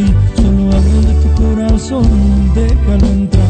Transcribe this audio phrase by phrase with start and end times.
[0.00, 0.14] ti.
[0.36, 2.04] Solo ábrele tu corazón,
[2.54, 3.44] déjalo entrar.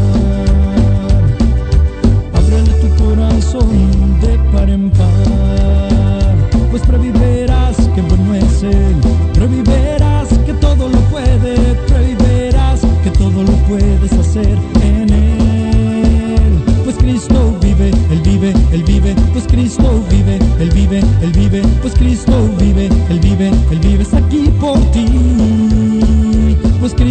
[2.34, 6.36] Ábrele tu corazón de par en par.
[6.71, 8.96] Pues previverás que bueno es Él.
[9.34, 11.54] Previverás que todo lo puede.
[11.88, 16.64] Previverás que todo lo puedes hacer en Él.
[16.84, 19.14] Pues Cristo vive, Él vive, Él vive.
[19.32, 21.62] Pues Cristo vive, Él vive, Él vive.
[21.82, 24.02] Pues Cristo vive, Él vive, Él vive.
[24.02, 25.06] Está aquí por ti.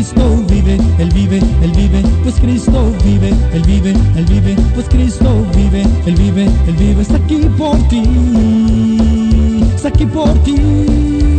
[0.09, 2.01] Cristo vive, Él vive, Él vive.
[2.23, 4.55] Pues Cristo vive, Él vive, Él vive.
[4.73, 7.01] Pues Cristo vive, Él vive, Él vive.
[7.01, 8.01] Está aquí por ti.
[9.75, 11.38] Está aquí por ti.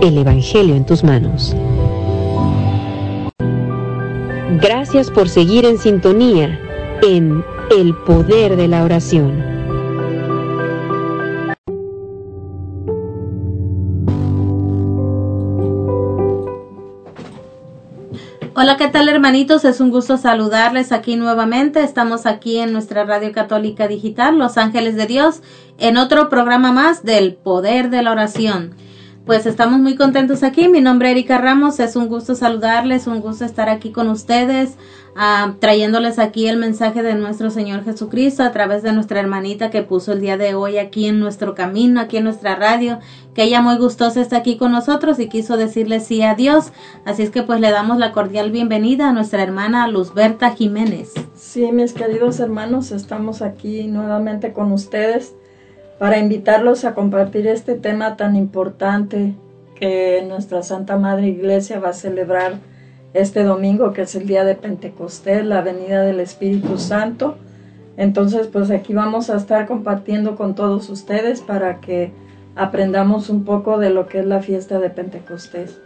[0.00, 1.56] El Evangelio en tus manos.
[4.60, 6.60] Gracias por seguir en sintonía
[7.02, 7.44] en
[7.76, 9.42] El Poder de la Oración.
[18.54, 19.64] Hola, ¿qué tal hermanitos?
[19.64, 21.82] Es un gusto saludarles aquí nuevamente.
[21.82, 25.42] Estamos aquí en nuestra Radio Católica Digital, Los Ángeles de Dios,
[25.78, 28.87] en otro programa más del Poder de la Oración.
[29.28, 30.68] Pues estamos muy contentos aquí.
[30.68, 31.80] Mi nombre es Erika Ramos.
[31.80, 34.78] Es un gusto saludarles, un gusto estar aquí con ustedes,
[35.14, 39.82] ah, trayéndoles aquí el mensaje de nuestro Señor Jesucristo a través de nuestra hermanita que
[39.82, 43.00] puso el día de hoy aquí en nuestro camino, aquí en nuestra radio,
[43.34, 46.72] que ella muy gustosa está aquí con nosotros y quiso decirle sí a Dios.
[47.04, 51.12] Así es que pues le damos la cordial bienvenida a nuestra hermana Luzberta Jiménez.
[51.34, 55.34] Sí, mis queridos hermanos, estamos aquí nuevamente con ustedes
[55.98, 59.34] para invitarlos a compartir este tema tan importante
[59.74, 62.54] que nuestra Santa Madre Iglesia va a celebrar
[63.14, 67.36] este domingo, que es el día de Pentecostés, la venida del Espíritu Santo.
[67.96, 72.12] Entonces, pues aquí vamos a estar compartiendo con todos ustedes para que
[72.54, 75.80] aprendamos un poco de lo que es la fiesta de Pentecostés.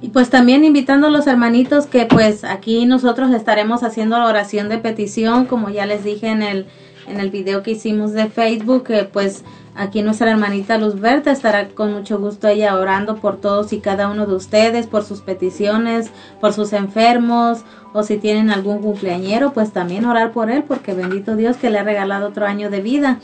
[0.00, 4.68] Y pues también invitando a los hermanitos que pues aquí nosotros estaremos haciendo la oración
[4.68, 6.66] de petición, como ya les dije en el
[7.08, 9.44] en el video que hicimos de Facebook, pues
[9.74, 14.08] aquí nuestra hermanita Luz Berta estará con mucho gusto ella orando por todos y cada
[14.08, 19.72] uno de ustedes, por sus peticiones, por sus enfermos, o si tienen algún cumpleañero, pues
[19.72, 23.20] también orar por él, porque bendito Dios que le ha regalado otro año de vida.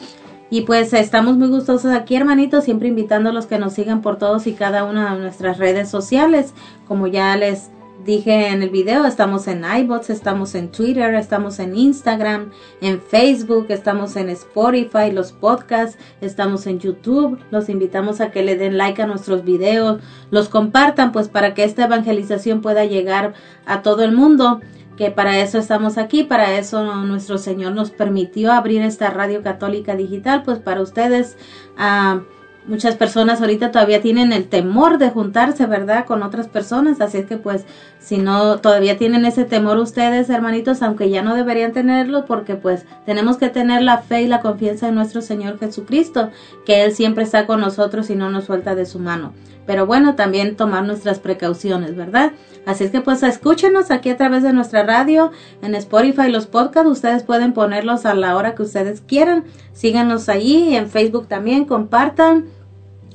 [0.51, 4.19] Y pues estamos muy gustosos aquí, hermanitos, siempre invitando a los que nos sigan por
[4.19, 6.53] todos y cada una de nuestras redes sociales,
[6.87, 7.71] como ya les
[8.05, 13.67] dije en el video, estamos en iBots, estamos en Twitter, estamos en Instagram, en Facebook,
[13.69, 17.39] estamos en Spotify, los podcasts, estamos en YouTube.
[17.51, 21.65] Los invitamos a que le den like a nuestros videos, los compartan, pues para que
[21.65, 23.35] esta evangelización pueda llegar
[23.67, 24.61] a todo el mundo.
[24.97, 29.97] Que para eso estamos aquí, para eso nuestro Señor nos permitió abrir esta radio católica
[29.97, 31.37] digital, pues para ustedes.
[31.77, 32.21] ah
[32.67, 36.05] muchas personas ahorita todavía tienen el temor de juntarse, ¿verdad?
[36.07, 37.65] Con otras personas, así es que pues
[37.99, 42.85] si no todavía tienen ese temor ustedes, hermanitos, aunque ya no deberían tenerlo porque pues
[43.07, 46.31] tenemos que tener la fe y la confianza en nuestro Señor Jesucristo,
[46.65, 49.33] que él siempre está con nosotros y no nos suelta de su mano.
[49.67, 52.33] Pero bueno, también tomar nuestras precauciones, ¿verdad?
[52.67, 55.31] Así es que pues escúchenos aquí a través de nuestra radio,
[55.63, 59.45] en Spotify, los podcasts, ustedes pueden ponerlos a la hora que ustedes quieran.
[59.73, 62.47] Síganos ahí, en Facebook también, compartan.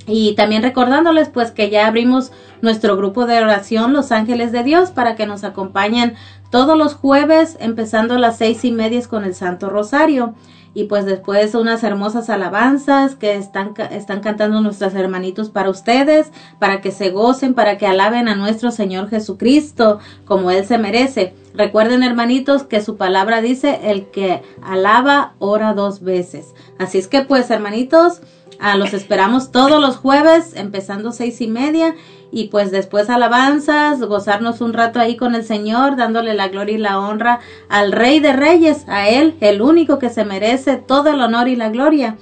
[0.10, 2.32] Y también recordándoles pues que ya abrimos
[2.62, 6.16] nuestro grupo de oración Los Ángeles de Dios para que nos acompañen
[6.50, 10.34] todos los jueves empezando a las seis y media con el Santo Rosario
[10.74, 16.82] y pues después unas hermosas alabanzas que están, están cantando nuestros hermanitos para ustedes, para
[16.82, 21.34] que se gocen, para que alaben a nuestro Señor Jesucristo como Él se merece.
[21.54, 26.54] Recuerden hermanitos que su palabra dice el que alaba ora dos veces.
[26.78, 28.22] Así es que pues hermanitos,
[28.60, 31.96] Ah, los esperamos todos los jueves, empezando seis y media,
[32.32, 36.80] y pues después alabanzas, gozarnos un rato ahí con el Señor, dándole la gloria y
[36.80, 37.40] la honra
[37.70, 41.56] al Rey de Reyes, a Él, el único que se merece todo el honor y
[41.56, 42.18] la gloria.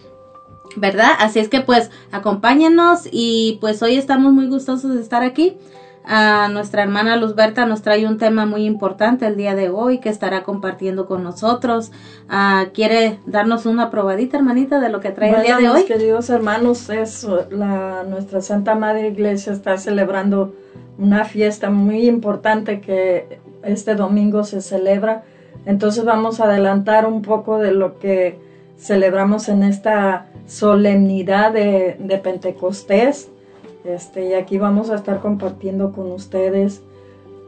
[0.77, 1.11] ¿Verdad?
[1.19, 5.57] Así es que pues acompáñenos y pues hoy estamos muy gustosos de estar aquí
[6.07, 10.09] a nuestra hermana Luzberta nos trae un tema muy importante el día de hoy que
[10.09, 11.91] estará compartiendo con nosotros.
[12.29, 15.83] Ah, ¿Quiere darnos una probadita, hermanita, de lo que trae el día de hoy?
[15.85, 20.53] queridos hermanos, es la, nuestra Santa Madre Iglesia está celebrando
[20.97, 25.23] una fiesta muy importante que este domingo se celebra.
[25.65, 28.39] Entonces vamos a adelantar un poco de lo que
[28.77, 33.29] celebramos en esta solemnidad de, de Pentecostés
[33.85, 36.81] este, y aquí vamos a estar compartiendo con ustedes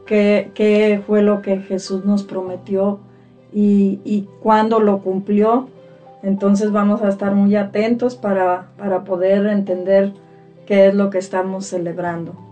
[0.06, 3.00] qué, fue lo que Jesús nos prometió
[3.54, 5.68] y, y cuándo lo cumplió.
[6.24, 10.14] Entonces vamos a estar muy atentos para, para poder entender
[10.66, 12.47] qué es lo que estamos celebrando.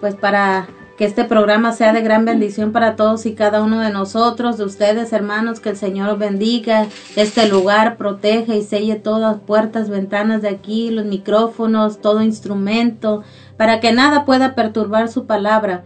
[0.00, 0.68] pues para
[1.00, 4.64] que este programa sea de gran bendición para todos y cada uno de nosotros, de
[4.64, 10.50] ustedes hermanos, que el Señor bendiga este lugar, proteja y selle todas puertas, ventanas de
[10.50, 13.22] aquí, los micrófonos, todo instrumento,
[13.56, 15.84] para que nada pueda perturbar su palabra.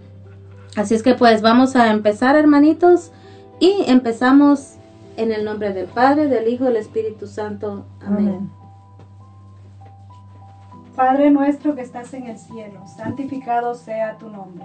[0.75, 3.12] Así es que pues vamos a empezar hermanitos
[3.60, 4.78] y empezamos
[5.17, 7.87] en el nombre del Padre, del Hijo y del Espíritu Santo.
[8.05, 8.50] Amén.
[10.96, 14.64] Padre nuestro que estás en el cielo, santificado sea tu nombre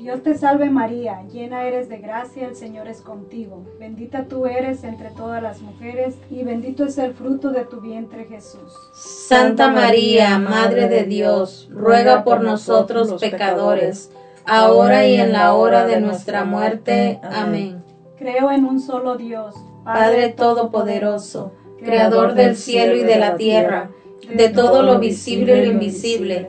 [0.00, 3.66] Dios te salve María, llena eres de gracia, el Señor es contigo.
[3.78, 8.24] Bendita tú eres entre todas las mujeres y bendito es el fruto de tu vientre
[8.24, 8.72] Jesús.
[8.94, 14.10] Santa María, Madre de Dios, ruega por nosotros pecadores,
[14.46, 17.20] ahora y en la hora de nuestra muerte.
[17.22, 17.84] Amén.
[18.16, 19.54] Creo en un solo Dios,
[19.84, 21.52] Padre Todopoderoso,
[21.84, 23.90] Creador del cielo y de la tierra,
[24.34, 26.48] de todo lo visible y lo invisible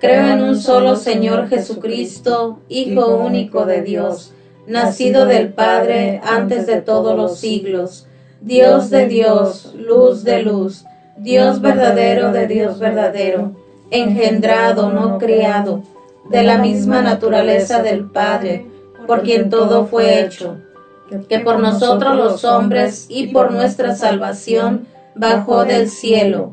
[0.00, 4.32] Creo en un solo Señor Jesucristo, Hijo único de Dios,
[4.66, 8.06] nacido del Padre antes de todos los siglos,
[8.40, 10.86] Dios de Dios, luz de luz,
[11.18, 13.52] Dios verdadero de Dios verdadero,
[13.90, 15.82] engendrado, no criado,
[16.30, 18.66] de la misma naturaleza del Padre,
[19.06, 20.56] por quien todo fue hecho,
[21.28, 26.52] que por nosotros los hombres y por nuestra salvación bajó del cielo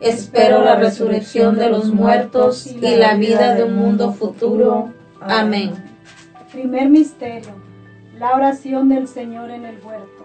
[0.00, 4.92] espero la resurrección de los muertos y la vida de un mundo futuro.
[5.20, 5.72] Amén.
[6.52, 7.50] Primer misterio,
[8.18, 10.24] la oración del Señor en el huerto.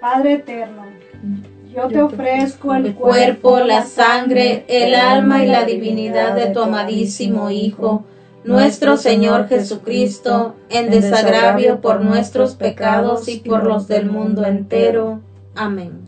[0.00, 0.84] Padre eterno,
[1.74, 7.50] Yo te ofrezco el cuerpo, la sangre, el alma y la divinidad de tu amadísimo
[7.50, 8.04] Hijo,
[8.44, 15.20] nuestro Señor Jesucristo, en desagravio por nuestros pecados y por los del mundo entero.
[15.56, 16.07] Amén.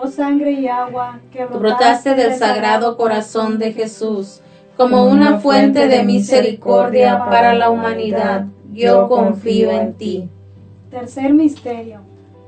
[0.00, 4.40] Oh sangre y agua que brotaste del sagrado corazón de Jesús
[4.76, 8.46] como una fuente de misericordia para la humanidad.
[8.72, 10.28] Yo confío en ti.
[10.88, 12.00] Tercer misterio,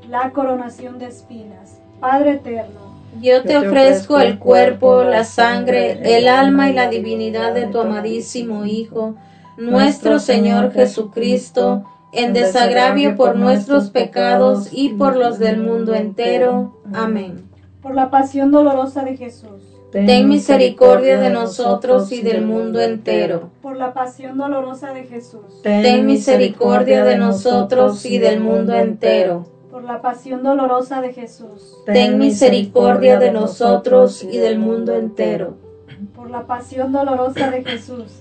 [0.08, 1.80] la coronación de espinas.
[1.98, 7.66] Padre eterno, Yo te ofrezco el cuerpo, la sangre, el alma y la divinidad de
[7.66, 9.16] tu amadísimo Hijo,
[9.58, 16.74] nuestro Señor Jesucristo, en desagravio por nuestros pecados y por los del mundo entero.
[16.92, 17.48] Amén.
[17.82, 19.62] por la pasión dolorosa de Jesús,
[19.92, 23.50] Ten misericordia de nosotros y del mundo entero.
[23.62, 29.46] por la pasión dolorosa de Jesús, Ten misericordia de nosotros y del mundo entero.
[29.70, 35.54] por la pasión dolorosa de Jesús, Ten misericordia de nosotros y del mundo entero.
[36.14, 38.20] por la pasión dolorosa de Jesús,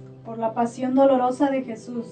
[0.31, 2.05] Por la pasión dolorosa de Jesús,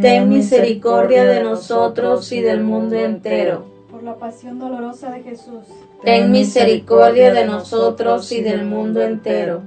[0.00, 3.66] Ten misericordia de nosotros y del mundo entero.
[3.90, 5.66] por la pasión dolorosa de Jesús.
[6.02, 9.60] Ten misericordia de nosotros y del mundo entero.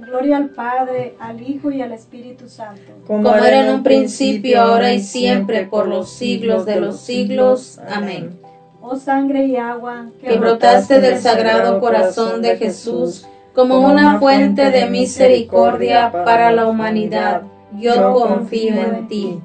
[0.00, 4.94] Gloria al Padre, al Hijo y al Espíritu Santo, Como era en un principio, ahora
[4.94, 7.78] y siempre, por los siglos de los siglos.
[7.86, 8.38] Amén.
[8.80, 14.86] oh sangre y agua Que brotaste del sagrado corazón de Jesús como una fuente de
[14.86, 17.42] misericordia para la humanidad.
[17.78, 19.40] Yo confío en ti.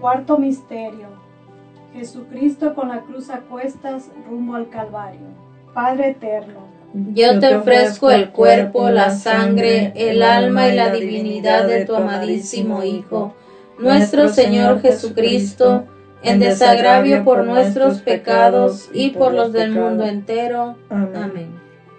[0.00, 1.08] Cuarto misterio.
[1.94, 5.20] Jesucristo con la cruz a cuestas rumbo al Calvario.
[5.72, 6.60] Padre eterno,
[6.92, 12.84] Yo te ofrezco el cuerpo, la sangre, el alma y la divinidad de tu amadísimo
[12.84, 13.34] Hijo,
[13.78, 15.84] nuestro Señor Jesucristo,
[16.22, 20.76] en desagravio por nuestros pecados y por los del mundo entero.
[20.88, 21.53] Amén.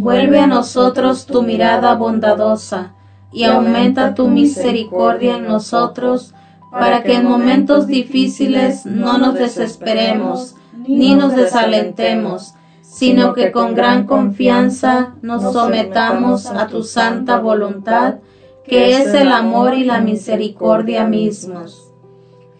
[0.00, 2.94] vuelve a nosotros tu mirada bondadosa
[3.32, 6.34] y aumenta tu misericordia en nosotros
[6.70, 10.56] para que en momentos difíciles no nos desesperemos
[10.88, 18.16] ni nos desalentemos, sino que con gran confianza nos sometamos a tu santa voluntad,
[18.64, 21.92] que es el amor y la misericordia mismos.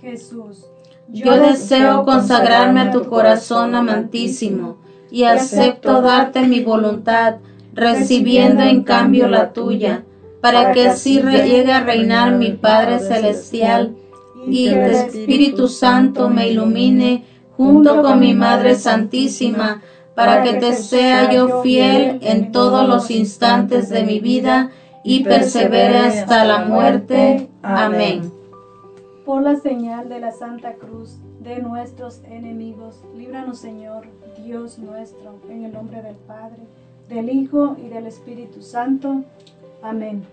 [0.01, 0.67] Jesús,
[1.09, 4.84] yo deseo consagrarme a tu corazón amantísimo
[5.15, 7.37] y acepto darte mi voluntad,
[7.73, 10.03] recibiendo en cambio la tuya,
[10.41, 13.95] para que así llegue a reinar mi Padre Celestial
[14.49, 17.25] y el Espíritu Santo me ilumine
[17.57, 19.83] junto con mi Madre Santísima,
[20.17, 24.73] para que te sea yo fiel en todos los instantes de mi vida
[25.05, 27.49] y persevere hasta la muerte.
[27.63, 28.33] Amén.
[29.25, 34.07] Por la señal de la Santa Cruz de nuestros enemigos, líbranos Señor,
[34.43, 36.63] Dios nuestro, en el nombre del Padre,
[37.09, 39.23] del Hijo y del Espíritu Santo.
[39.83, 40.25] Amén.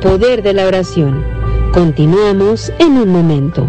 [0.00, 1.24] Poder de la oración.
[1.72, 3.68] Continuamos en un momento.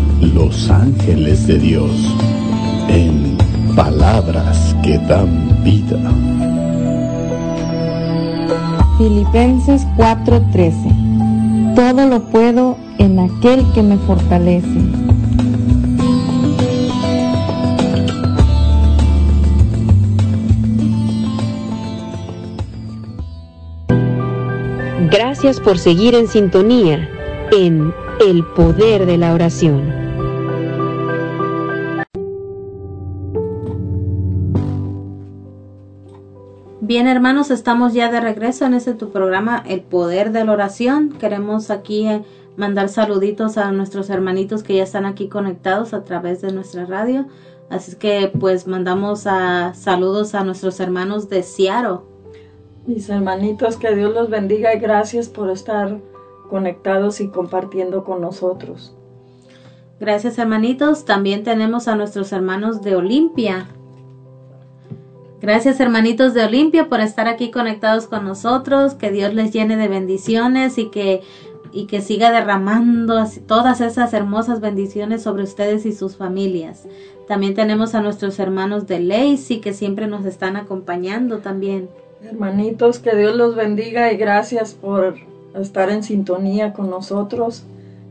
[0.21, 1.91] Los Ángeles de Dios,
[2.87, 3.37] en
[3.75, 5.99] palabras que dan vida.
[8.99, 14.67] Filipenses 4:13 Todo lo puedo en aquel que me fortalece.
[25.09, 27.09] Gracias por seguir en sintonía
[27.51, 27.91] en
[28.25, 30.00] El Poder de la Oración.
[36.83, 41.11] Bien, hermanos, estamos ya de regreso en este tu programa, El Poder de la Oración.
[41.11, 42.23] Queremos aquí eh,
[42.57, 47.27] mandar saluditos a nuestros hermanitos que ya están aquí conectados a través de nuestra radio.
[47.69, 51.99] Así que pues mandamos a, saludos a nuestros hermanos de Seattle.
[52.87, 55.99] Mis hermanitos, que Dios los bendiga y gracias por estar
[56.49, 58.95] conectados y compartiendo con nosotros.
[59.99, 61.05] Gracias hermanitos.
[61.05, 63.67] También tenemos a nuestros hermanos de Olimpia.
[65.41, 68.93] Gracias hermanitos de Olimpia por estar aquí conectados con nosotros.
[68.93, 71.21] Que Dios les llene de bendiciones y que,
[71.71, 76.83] y que siga derramando todas esas hermosas bendiciones sobre ustedes y sus familias.
[77.27, 81.89] También tenemos a nuestros hermanos de Lacey que siempre nos están acompañando también.
[82.23, 85.15] Hermanitos, que Dios los bendiga y gracias por
[85.55, 87.63] estar en sintonía con nosotros.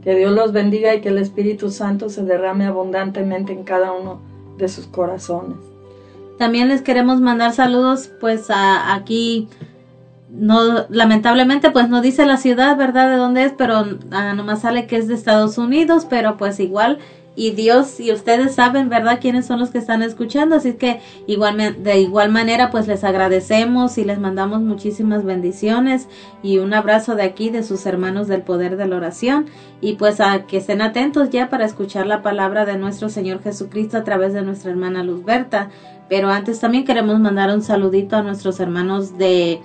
[0.03, 4.19] Que Dios los bendiga y que el Espíritu Santo se derrame abundantemente en cada uno
[4.59, 5.69] de sus corazones.
[6.40, 9.50] También les queremos mandar saludos, pues a, aquí,
[10.31, 13.11] no, lamentablemente, pues no dice la ciudad, ¿verdad?
[13.11, 16.98] De dónde es, pero ah, nomás sale que es de Estados Unidos, pero pues igual,
[17.37, 19.18] y Dios y ustedes saben, ¿verdad?
[19.20, 23.98] Quiénes son los que están escuchando, así que igual, de igual manera, pues les agradecemos
[23.98, 26.09] y les mandamos muchísimas bendiciones
[26.42, 29.44] y un abrazo de aquí, de sus hermanos del poder de la oración,
[29.83, 33.98] y pues a que estén atentos ya para escuchar la palabra de nuestro Señor Jesucristo
[33.98, 35.68] a través de nuestra hermana Luzberta.
[36.11, 39.61] Pero antes también queremos mandar un saludito a nuestros hermanos de,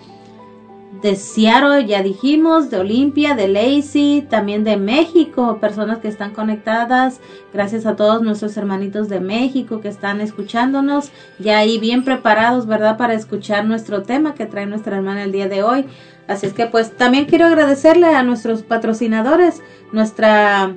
[1.01, 7.19] de Seattle, ya dijimos, de Olimpia, de Lacey, también de México, personas que están conectadas.
[7.51, 12.95] Gracias a todos nuestros hermanitos de México que están escuchándonos, ya ahí bien preparados, ¿verdad?
[12.95, 15.86] Para escuchar nuestro tema que trae nuestra hermana el día de hoy.
[16.27, 20.75] Así es que pues también quiero agradecerle a nuestros patrocinadores, nuestra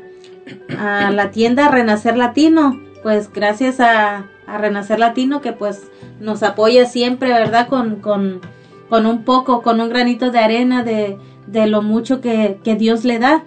[0.78, 6.86] a la tienda Renacer Latino, pues gracias a, a Renacer Latino que pues nos apoya
[6.86, 7.68] siempre, ¿verdad?
[7.68, 8.40] Con, con,
[8.88, 13.04] con un poco, con un granito de arena de, de lo mucho que, que Dios
[13.04, 13.44] le da.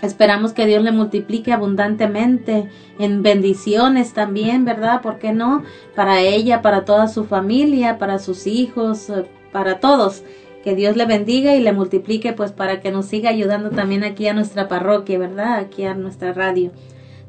[0.00, 2.68] Esperamos que Dios le multiplique abundantemente
[2.98, 5.00] en bendiciones también, ¿verdad?
[5.00, 5.62] ¿Por qué no?
[5.94, 10.24] Para ella, para toda su familia, para sus hijos, eh, para todos.
[10.64, 14.26] Que Dios le bendiga y le multiplique pues para que nos siga ayudando también aquí
[14.26, 15.58] a nuestra parroquia, ¿verdad?
[15.58, 16.72] Aquí a nuestra radio.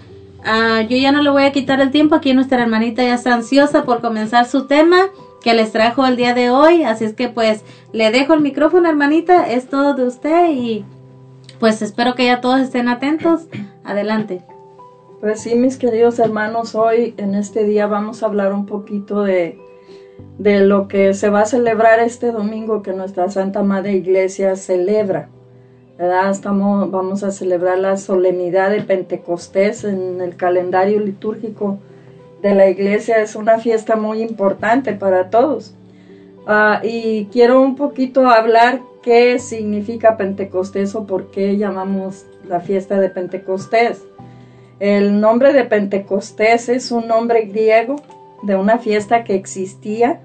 [0.46, 2.16] ah, yo ya no le voy a quitar el tiempo.
[2.16, 5.10] Aquí nuestra hermanita ya está ansiosa por comenzar su tema
[5.42, 6.84] que les trajo el día de hoy.
[6.84, 9.50] Así es que pues le dejo el micrófono, hermanita.
[9.50, 10.86] Es todo de usted y
[11.60, 13.48] pues espero que ya todos estén atentos.
[13.84, 14.42] Adelante.
[15.20, 19.60] Pues sí, mis queridos hermanos, hoy en este día vamos a hablar un poquito de,
[20.38, 25.30] de lo que se va a celebrar este domingo que nuestra Santa Madre Iglesia celebra.
[25.98, 26.30] ¿verdad?
[26.30, 31.80] Estamos, vamos a celebrar la solemnidad de Pentecostés en el calendario litúrgico
[32.42, 33.20] de la iglesia.
[33.20, 35.74] Es una fiesta muy importante para todos.
[36.46, 43.00] Ah, y quiero un poquito hablar qué significa Pentecostés o por qué llamamos la fiesta
[43.00, 44.04] de Pentecostés.
[44.80, 47.96] El nombre de Pentecostés es un nombre griego
[48.44, 50.22] de una fiesta que existía,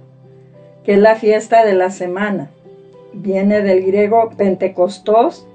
[0.85, 2.51] que es la fiesta de la semana.
[3.13, 5.47] Viene del griego Pentecostos,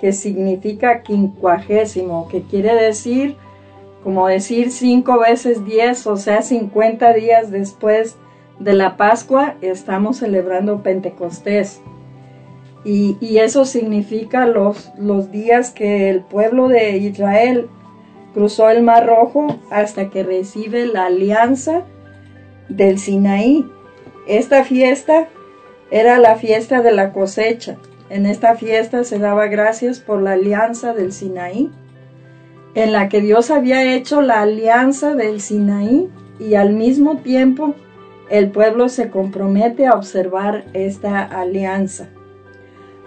[0.00, 3.36] que significa quincuagésimo, que quiere decir,
[4.04, 8.16] como decir cinco veces diez, o sea, cincuenta días después
[8.60, 11.80] de la Pascua, estamos celebrando Pentecostés.
[12.84, 17.68] Y, y eso significa los, los días que el pueblo de Israel
[18.34, 21.84] cruzó el Mar Rojo hasta que recibe la alianza
[22.68, 23.66] del Sinaí.
[24.28, 25.28] Esta fiesta
[25.90, 27.78] era la fiesta de la cosecha.
[28.10, 31.70] En esta fiesta se daba gracias por la alianza del Sinaí,
[32.74, 36.08] en la que Dios había hecho la alianza del Sinaí
[36.38, 37.74] y al mismo tiempo
[38.30, 42.08] el pueblo se compromete a observar esta alianza.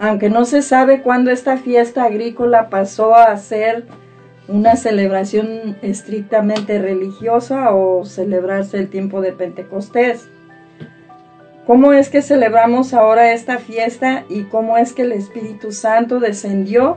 [0.00, 3.84] Aunque no se sabe cuándo esta fiesta agrícola pasó a ser
[4.46, 10.28] una celebración estrictamente religiosa o celebrarse el tiempo de Pentecostés.
[11.66, 16.96] ¿Cómo es que celebramos ahora esta fiesta y cómo es que el Espíritu Santo descendió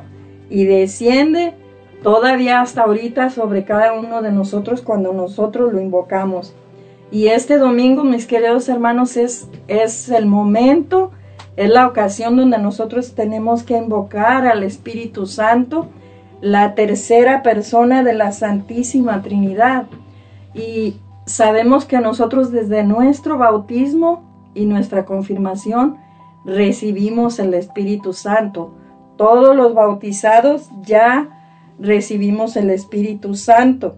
[0.49, 1.55] y desciende
[2.03, 6.53] todavía hasta ahorita sobre cada uno de nosotros cuando nosotros lo invocamos?
[7.11, 11.11] Y este domingo, mis queridos hermanos, es, es el momento,
[11.57, 15.87] es la ocasión donde nosotros tenemos que invocar al Espíritu Santo
[16.39, 19.87] la tercera persona de la Santísima Trinidad.
[20.53, 25.97] Y sabemos que nosotros desde nuestro bautismo y nuestra confirmación
[26.45, 28.71] recibimos el Espíritu Santo.
[29.17, 31.40] Todos los bautizados ya
[31.81, 33.97] recibimos el Espíritu Santo,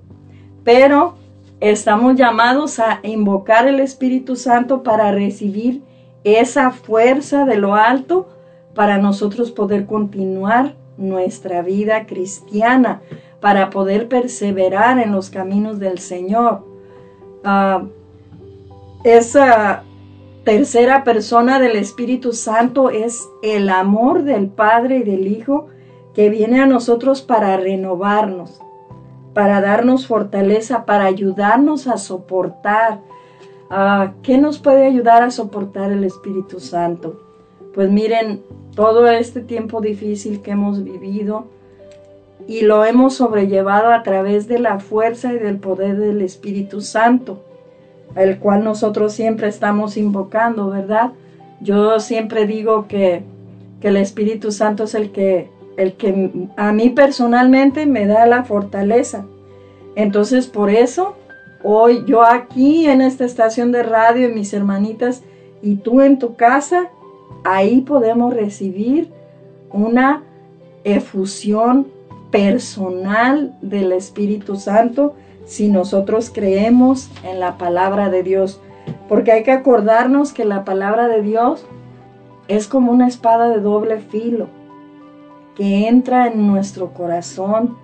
[0.63, 1.15] pero
[1.59, 5.83] estamos llamados a invocar el Espíritu Santo para recibir
[6.23, 8.29] esa fuerza de lo alto
[8.73, 13.01] para nosotros poder continuar nuestra vida cristiana
[13.39, 16.65] para poder perseverar en los caminos del Señor.
[17.43, 17.83] Ah,
[19.03, 19.83] esa
[20.45, 25.67] tercera persona del Espíritu Santo es el amor del Padre y del Hijo
[26.13, 28.60] que viene a nosotros para renovarnos,
[29.34, 32.99] para darnos fortaleza, para ayudarnos a soportar.
[33.69, 37.19] Ah, ¿Qué nos puede ayudar a soportar el Espíritu Santo?
[37.73, 38.41] Pues miren,
[38.76, 41.45] todo este tiempo difícil que hemos vivido
[42.47, 47.41] y lo hemos sobrellevado a través de la fuerza y del poder del Espíritu Santo,
[48.15, 51.13] el cual nosotros siempre estamos invocando, ¿verdad?
[51.62, 53.23] Yo siempre digo que,
[53.82, 58.43] que el Espíritu Santo es el que, el que a mí personalmente me da la
[58.43, 59.25] fortaleza.
[59.95, 61.15] Entonces, por eso,
[61.63, 65.23] hoy yo aquí en esta estación de radio y mis hermanitas
[65.62, 66.89] y tú en tu casa,
[67.43, 69.09] ahí podemos recibir
[69.71, 70.23] una
[70.83, 71.88] efusión
[72.31, 75.13] personal del Espíritu Santo
[75.45, 78.59] si nosotros creemos en la palabra de Dios.
[79.07, 81.65] Porque hay que acordarnos que la palabra de Dios
[82.47, 84.47] es como una espada de doble filo
[85.55, 87.77] que entra en nuestro corazón.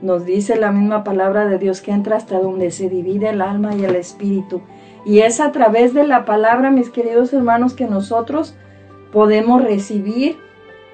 [0.00, 3.74] Nos dice la misma palabra de Dios que entra hasta donde se divide el alma
[3.74, 4.60] y el espíritu.
[5.04, 8.54] Y es a través de la palabra, mis queridos hermanos, que nosotros
[9.12, 10.36] podemos recibir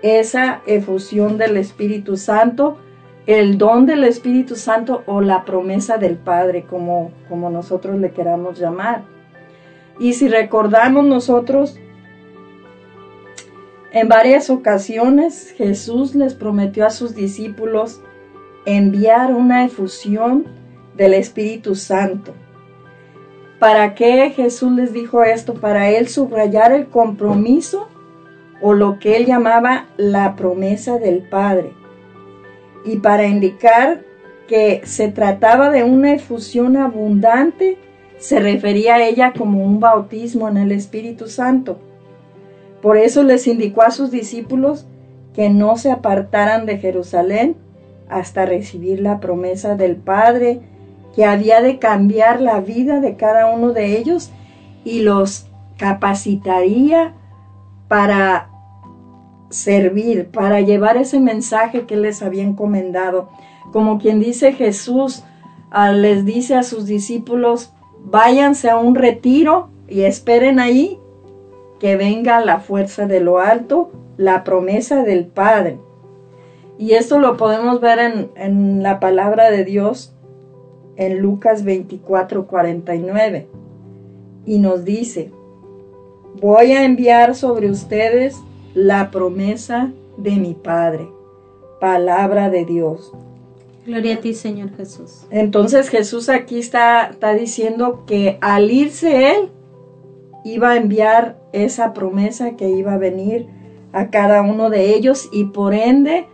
[0.02, 2.78] esa efusión del Espíritu Santo,
[3.26, 8.58] el don del Espíritu Santo o la promesa del Padre, como, como nosotros le queramos
[8.58, 9.02] llamar.
[9.98, 11.78] Y si recordamos nosotros,
[13.92, 18.00] en varias ocasiones Jesús les prometió a sus discípulos
[18.66, 20.46] enviar una efusión
[20.96, 22.34] del Espíritu Santo.
[23.58, 25.54] ¿Para qué Jesús les dijo esto?
[25.54, 27.88] Para él subrayar el compromiso
[28.60, 31.72] o lo que él llamaba la promesa del Padre,
[32.84, 34.02] y para indicar
[34.48, 37.78] que se trataba de una efusión abundante,
[38.18, 41.78] se refería a ella como un bautismo en el Espíritu Santo.
[42.82, 44.86] Por eso les indicó a sus discípulos
[45.34, 47.56] que no se apartaran de Jerusalén
[48.08, 50.60] hasta recibir la promesa del Padre,
[51.14, 54.30] que había de cambiar la vida de cada uno de ellos
[54.84, 57.14] y los capacitaría
[57.88, 58.50] para
[59.50, 63.28] servir, para llevar ese mensaje que les había encomendado.
[63.72, 65.24] como quien dice Jesús,
[65.92, 70.98] les dice a sus discípulos, váyanse a un retiro y esperen ahí
[71.78, 75.78] que venga la fuerza de lo alto, la promesa del Padre.
[76.78, 80.12] Y esto lo podemos ver en, en la palabra de Dios
[80.96, 83.48] en Lucas 24, 49.
[84.44, 85.30] Y nos dice,
[86.40, 88.36] voy a enviar sobre ustedes
[88.74, 91.08] la promesa de mi Padre.
[91.80, 93.12] Palabra de Dios.
[93.86, 95.24] Gloria a ti, Señor Jesús.
[95.30, 99.48] Entonces Jesús aquí está, está diciendo que al irse Él,
[100.44, 103.46] iba a enviar esa promesa que iba a venir
[103.92, 106.26] a cada uno de ellos y por ende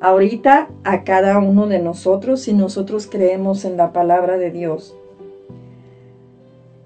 [0.00, 4.96] ahorita a cada uno de nosotros si nosotros creemos en la palabra de Dios.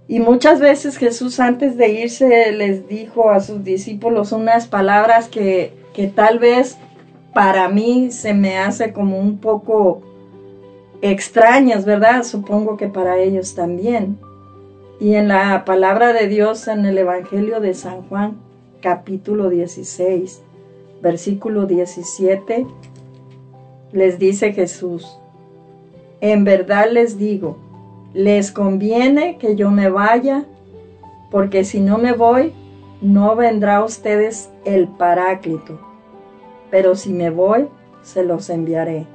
[0.07, 5.73] Y muchas veces Jesús antes de irse les dijo a sus discípulos unas palabras que,
[5.93, 6.79] que tal vez
[7.35, 10.01] para mí se me hace como un poco
[11.03, 12.23] extrañas, ¿verdad?
[12.25, 14.19] Supongo que para ellos también.
[15.01, 18.36] Y en la palabra de Dios en el Evangelio de San Juan,
[18.80, 20.42] capítulo 16,
[21.01, 22.66] versículo 17,
[23.92, 25.07] les dice Jesús,
[26.20, 27.57] en verdad les digo,
[28.12, 30.46] les conviene que yo me vaya,
[31.30, 32.53] porque si no me voy,
[33.01, 35.78] no vendrá a ustedes el paráclito,
[36.72, 37.68] pero si me voy,
[38.03, 39.07] se los enviaré.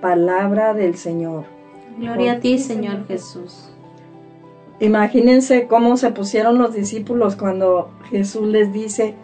[0.00, 1.42] Palabra del Señor.
[1.98, 3.67] Gloria a ti, Señor Jesús.
[4.80, 9.14] Imagínense cómo se pusieron los discípulos cuando Jesús les dice,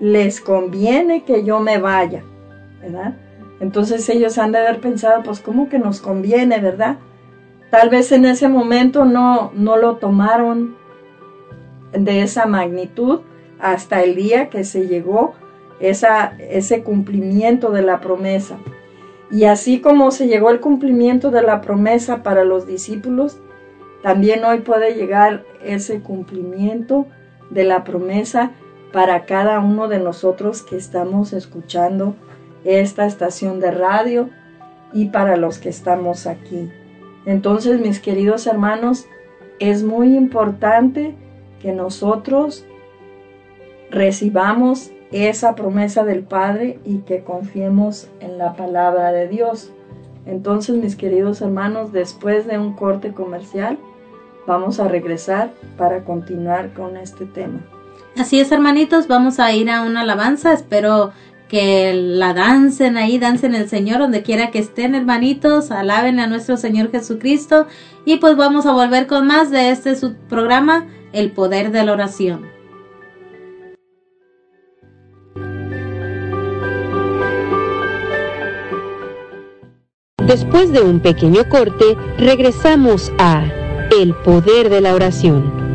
[0.00, 2.24] les conviene que yo me vaya,
[2.80, 3.14] ¿verdad?
[3.60, 6.98] Entonces ellos han de haber pensado, pues cómo que nos conviene, ¿verdad?
[7.70, 10.76] Tal vez en ese momento no, no lo tomaron
[11.92, 13.20] de esa magnitud
[13.58, 15.34] hasta el día que se llegó
[15.80, 18.56] esa, ese cumplimiento de la promesa.
[19.30, 23.38] Y así como se llegó el cumplimiento de la promesa para los discípulos,
[24.06, 27.06] también hoy puede llegar ese cumplimiento
[27.50, 28.52] de la promesa
[28.92, 32.14] para cada uno de nosotros que estamos escuchando
[32.62, 34.30] esta estación de radio
[34.92, 36.70] y para los que estamos aquí.
[37.24, 39.06] Entonces, mis queridos hermanos,
[39.58, 41.16] es muy importante
[41.60, 42.64] que nosotros
[43.90, 49.72] recibamos esa promesa del Padre y que confiemos en la palabra de Dios.
[50.26, 53.80] Entonces, mis queridos hermanos, después de un corte comercial,
[54.46, 57.60] vamos a regresar para continuar con este tema.
[58.18, 60.52] Así es, hermanitos, vamos a ir a una alabanza.
[60.52, 61.12] Espero
[61.48, 65.70] que la dancen ahí, dancen el Señor donde quiera que estén, hermanitos.
[65.70, 67.66] Alaben a nuestro Señor Jesucristo.
[68.04, 71.92] Y pues vamos a volver con más de este su programa, El Poder de la
[71.92, 72.46] Oración.
[80.26, 83.44] Después de un pequeño corte, regresamos a
[83.98, 85.65] El Poder de la Oración.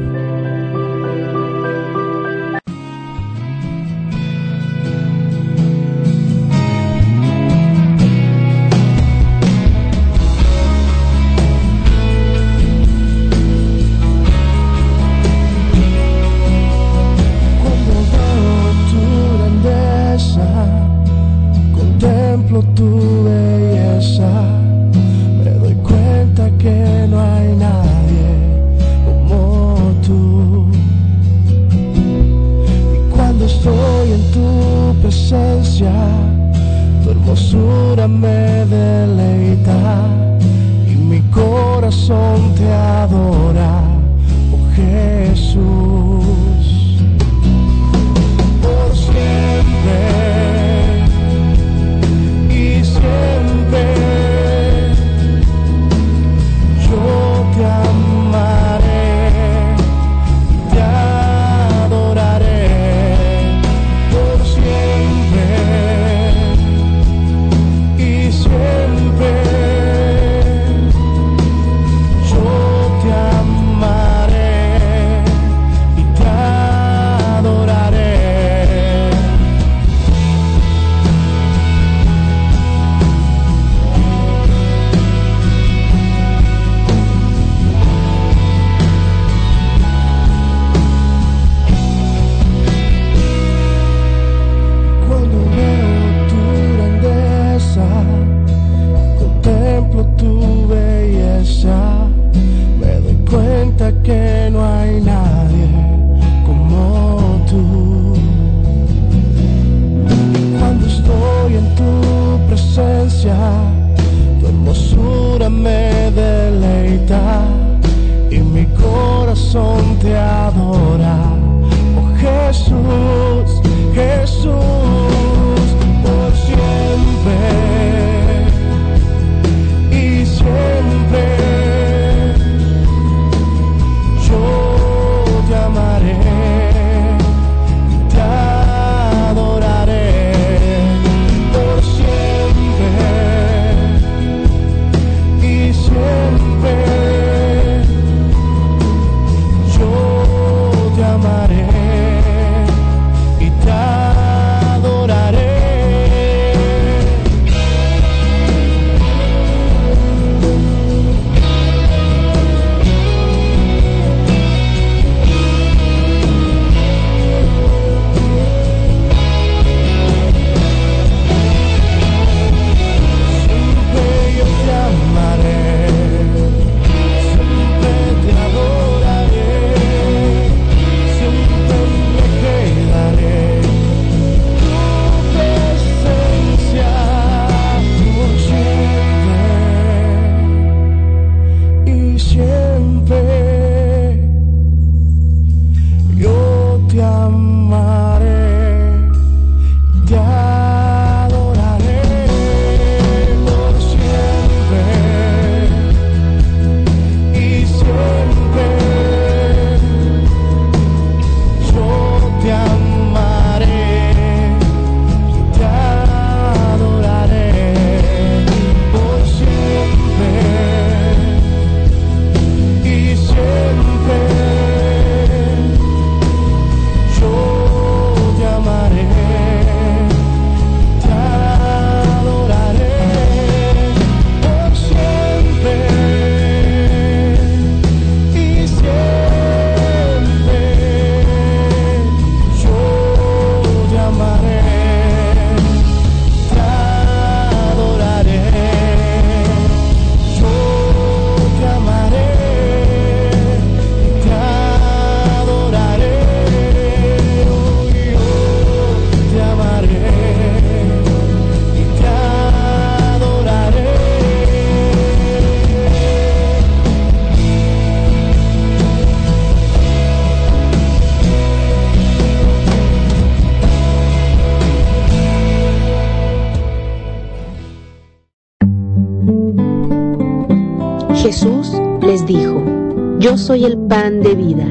[283.66, 284.66] El pan de vida.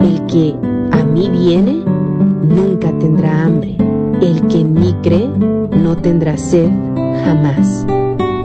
[0.00, 0.54] El que
[0.92, 1.82] a mí viene
[2.42, 3.76] nunca tendrá hambre.
[4.20, 6.70] El que en mí cree no tendrá sed
[7.24, 7.86] jamás.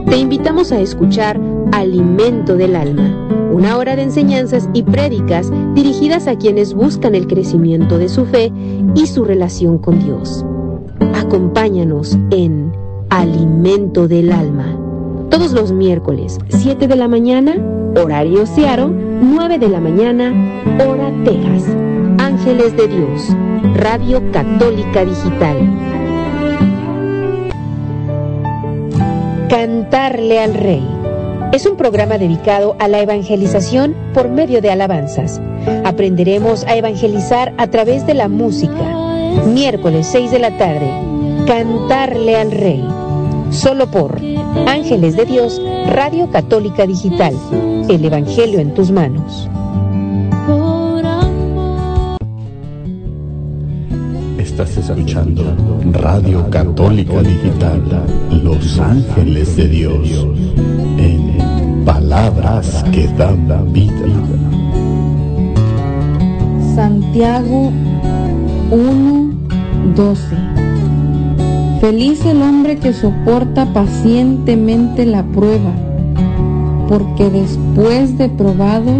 [0.08, 1.40] Te invitamos a escuchar
[1.72, 7.98] Alimento del Alma, una hora de enseñanzas y prédicas dirigidas a quienes buscan el crecimiento
[7.98, 8.52] de su fe
[8.94, 10.44] y su relación con Dios.
[11.14, 12.72] Acompáñanos en
[13.08, 14.76] Alimento del Alma,
[15.30, 17.54] todos los miércoles, 7 de la mañana,
[17.96, 20.32] horario Seattle, 9 de la mañana,
[20.84, 21.72] hora Texas.
[22.18, 23.28] Ángeles de Dios,
[23.76, 25.58] Radio Católica Digital.
[29.48, 30.84] Cantarle al Rey.
[31.52, 35.40] Es un programa dedicado a la evangelización por medio de alabanzas.
[35.84, 38.82] Aprenderemos a evangelizar a través de la música.
[39.46, 40.90] Miércoles 6 de la tarde.
[41.46, 42.84] Cantarle al Rey.
[43.50, 44.20] Solo por
[44.66, 47.34] Ángeles de Dios, Radio Católica Digital
[47.88, 49.48] el Evangelio en tus manos.
[54.38, 55.44] Estás escuchando
[55.92, 57.82] Radio Católica Digital,
[58.42, 60.26] Los Ángeles de Dios,
[60.98, 63.92] en palabras que dan vida.
[66.74, 67.72] Santiago
[68.70, 70.16] 1:12
[71.80, 75.91] Feliz el hombre que soporta pacientemente la prueba
[76.92, 78.92] porque después de probado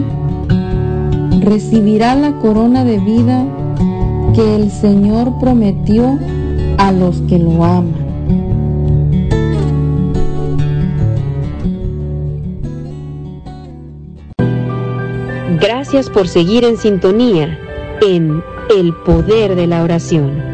[1.41, 3.45] recibirá la corona de vida
[4.35, 6.19] que el Señor prometió
[6.79, 7.93] a los que lo aman.
[15.61, 17.59] Gracias por seguir en sintonía
[18.01, 18.43] en
[18.75, 20.52] El Poder de la Oración.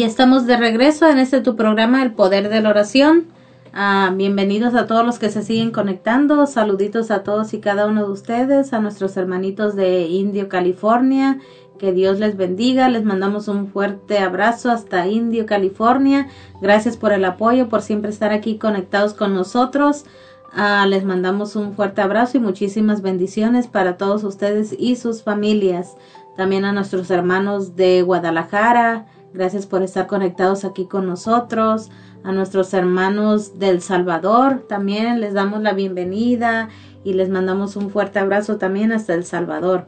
[0.00, 3.26] Ya estamos de regreso en este tu programa El Poder de la Oración.
[3.74, 6.46] Ah, bienvenidos a todos los que se siguen conectando.
[6.46, 11.38] Saluditos a todos y cada uno de ustedes, a nuestros hermanitos de Indio, California,
[11.78, 12.88] Que Dios les bendiga.
[12.88, 16.28] Les mandamos un fuerte abrazo hasta Indio, California.
[16.62, 20.06] Gracias por el apoyo, por siempre estar aquí conectados con nosotros.
[20.54, 25.94] Ah, les mandamos un fuerte abrazo y muchísimas bendiciones para todos ustedes y sus familias.
[26.38, 29.04] También a nuestros hermanos de Guadalajara.
[29.32, 31.90] Gracias por estar conectados aquí con nosotros.
[32.24, 36.68] A nuestros hermanos del Salvador también les damos la bienvenida
[37.04, 39.86] y les mandamos un fuerte abrazo también hasta El Salvador.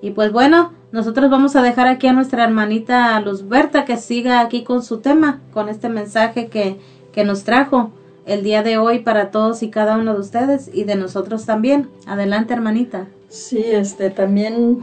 [0.00, 4.62] Y pues bueno, nosotros vamos a dejar aquí a nuestra hermanita Luzberta que siga aquí
[4.62, 6.78] con su tema, con este mensaje que,
[7.12, 7.90] que nos trajo
[8.26, 11.88] el día de hoy para todos y cada uno de ustedes y de nosotros también.
[12.06, 13.06] Adelante, hermanita.
[13.28, 14.78] Sí, este también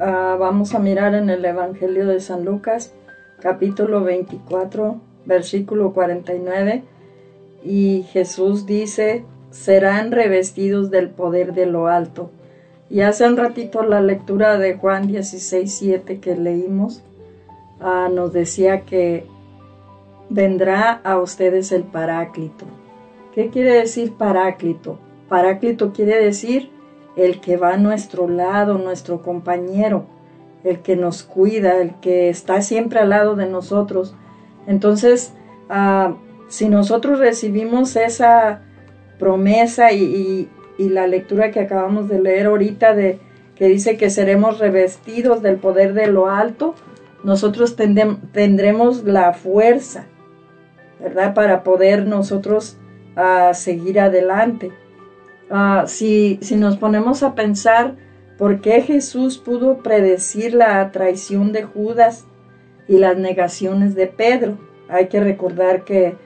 [0.00, 2.92] ah, vamos a mirar en el Evangelio de San Lucas,
[3.44, 6.82] capítulo 24, versículo 49,
[7.62, 12.30] y Jesús dice, serán revestidos del poder de lo alto.
[12.88, 17.02] Y hace un ratito la lectura de Juan 16, 7 que leímos,
[17.82, 19.26] ah, nos decía que
[20.30, 22.64] vendrá a ustedes el paráclito.
[23.34, 24.98] ¿Qué quiere decir paráclito?
[25.28, 26.70] Paráclito quiere decir
[27.14, 30.06] el que va a nuestro lado, nuestro compañero,
[30.64, 34.16] el que nos cuida, el que está siempre al lado de nosotros.
[34.66, 35.34] Entonces,
[35.68, 36.16] ah,
[36.48, 38.62] si nosotros recibimos esa
[39.18, 43.20] promesa y, la lectura que acabamos de leer ahorita de
[43.54, 46.74] que dice que seremos revestidos del poder de lo alto,
[47.22, 50.06] nosotros tendremos la fuerza,
[50.98, 51.32] ¿verdad?
[51.32, 52.76] Para poder nosotros
[53.16, 54.72] uh, seguir adelante.
[55.48, 57.94] Ah, si, si nos ponemos a pensar
[58.38, 62.26] por qué Jesús pudo predecir la traición de Judas
[62.88, 64.58] y las negaciones de Pedro,
[64.88, 66.16] hay que recordar que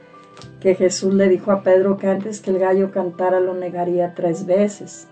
[0.60, 4.46] que Jesús le dijo a Pedro que antes que el gallo cantara lo negaría tres
[4.46, 5.08] veces.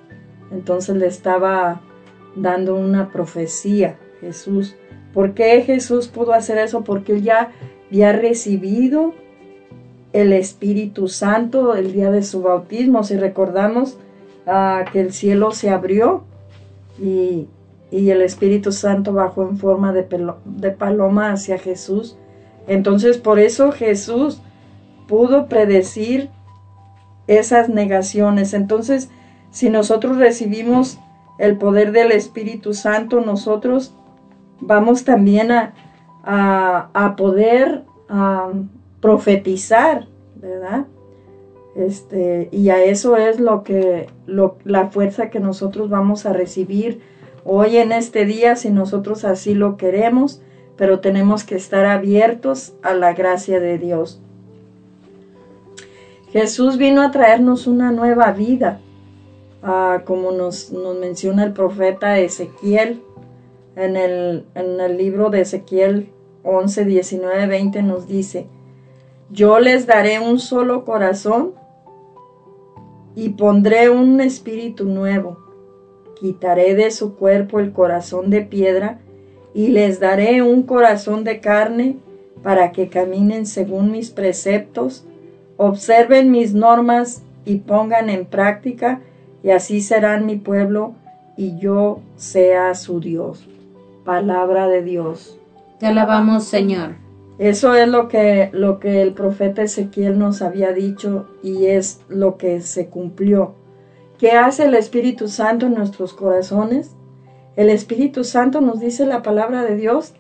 [0.51, 1.81] Entonces le estaba
[2.35, 4.77] dando una profecía Jesús.
[5.13, 6.85] ¿Por qué Jesús pudo hacer eso?
[6.85, 7.53] Porque él ya
[7.89, 9.15] había recibido
[10.13, 13.05] el Espíritu Santo el día de su bautismo.
[13.05, 13.99] Si recordamos
[14.47, 16.25] ah, que el cielo se abrió
[16.99, 17.49] y,
[17.91, 20.07] el Espíritu Santo bajó en forma de,
[20.45, 22.17] de paloma hacia Jesús.
[22.67, 24.43] Entonces por eso Jesús
[25.07, 26.31] pudo predecir
[27.27, 28.55] esas negaciones.
[28.55, 29.09] Entonces,
[29.51, 30.99] si nosotros recibimos
[31.39, 33.95] el poder del Espíritu Santo, nosotros
[34.61, 35.75] vamos también a,
[36.25, 37.85] a, poder
[39.01, 40.87] profetizar, ¿verdad?
[41.77, 47.01] Este, y a eso es lo que, la fuerza que nosotros vamos a recibir
[47.45, 50.41] hoy en este día, si nosotros así lo queremos,
[50.77, 54.23] pero tenemos que estar abiertos a la gracia de Dios.
[56.31, 58.81] Jesús vino a traernos una nueva vida,
[59.63, 63.03] ah, como nos, menciona el profeta Ezequiel
[63.77, 66.09] en el, en el libro de Ezequiel
[66.43, 68.47] 11, 19, 20 nos dice,
[69.31, 71.53] yo les daré un solo corazón
[73.17, 75.39] y pondré un espíritu nuevo.
[76.21, 79.01] Quitaré de su cuerpo el corazón de piedra
[79.55, 81.97] y les daré un corazón de carne
[82.45, 85.05] para que caminen según mis preceptos
[85.57, 89.01] observen mis normas y pongan en práctica,
[89.43, 90.95] y así serán mi pueblo
[91.37, 93.47] y yo sea su Dios.
[94.05, 95.39] Palabra de Dios.
[95.79, 97.06] Te alabamos, Señor.
[97.39, 102.39] Eso es lo que, lo que el profeta Ezequiel nos había dicho y es lo
[102.39, 103.55] que se cumplió.
[104.19, 106.93] ¿Qué hace el Espíritu Santo en nuestros corazones?
[107.57, 110.15] El Espíritu Santo nos dice la palabra de Dios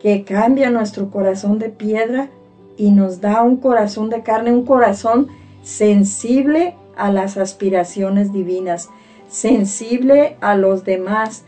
[0.00, 2.28] que cambia nuestro corazón de piedra
[2.76, 5.28] y nos da un corazón de carne, un corazón
[5.62, 8.90] sensible a las aspiraciones divinas,
[9.28, 11.44] sensible a los demás,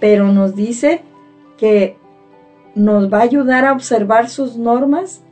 [0.00, 1.02] pero nos dice
[1.56, 1.96] que
[2.74, 5.22] nos va a ayudar a observar sus normas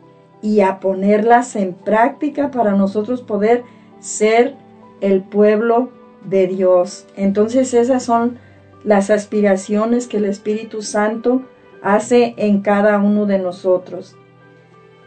[0.43, 3.65] y a ponerlas en práctica para nosotros poder
[4.01, 4.55] ser
[5.01, 5.91] el pueblo
[6.25, 7.07] de Dios.
[7.17, 8.39] Entonces esas son
[8.85, 11.43] las aspiraciones que el Espíritu Santo
[11.83, 14.17] hace en cada uno de nosotros.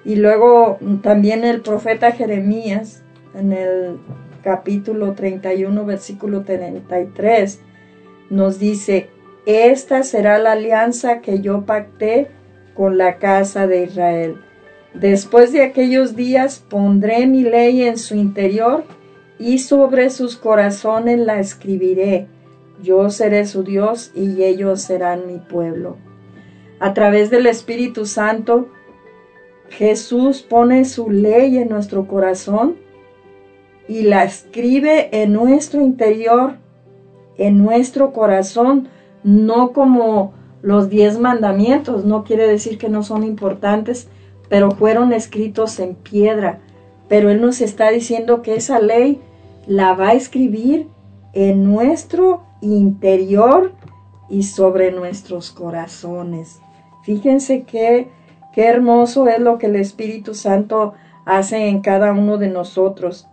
[0.04, 3.98] Y luego también el profeta Jeremías, en el
[4.44, 7.60] capítulo 31, versículo 33,
[8.30, 9.10] nos dice,
[9.46, 12.30] esta será la alianza que yo pacté
[12.74, 14.38] con la casa de Israel.
[14.94, 18.84] Después de aquellos días pondré mi ley en su interior
[19.38, 22.28] y sobre sus corazones la escribiré.
[22.82, 25.98] Yo seré su Dios y ellos serán mi pueblo.
[26.80, 28.70] A través del Espíritu Santo,
[29.70, 32.76] Jesús pone su ley en nuestro corazón
[33.88, 36.56] y la escribe en nuestro interior,
[37.38, 38.90] en nuestro corazón,
[39.26, 42.06] no como los diez mandamientos.
[42.06, 44.08] No quiere decir que no son importantes,
[44.50, 46.60] pero fueron escritos en piedra.
[47.10, 49.20] Pero Él nos está diciendo que esa ley
[49.66, 50.88] la va a escribir
[51.34, 53.74] en nuestro interior
[54.30, 56.62] y sobre nuestros corazones.
[57.04, 58.10] Fíjense qué,
[58.54, 60.94] qué hermoso es lo que el Espíritu Santo
[61.26, 63.28] hace en cada uno de nosotros.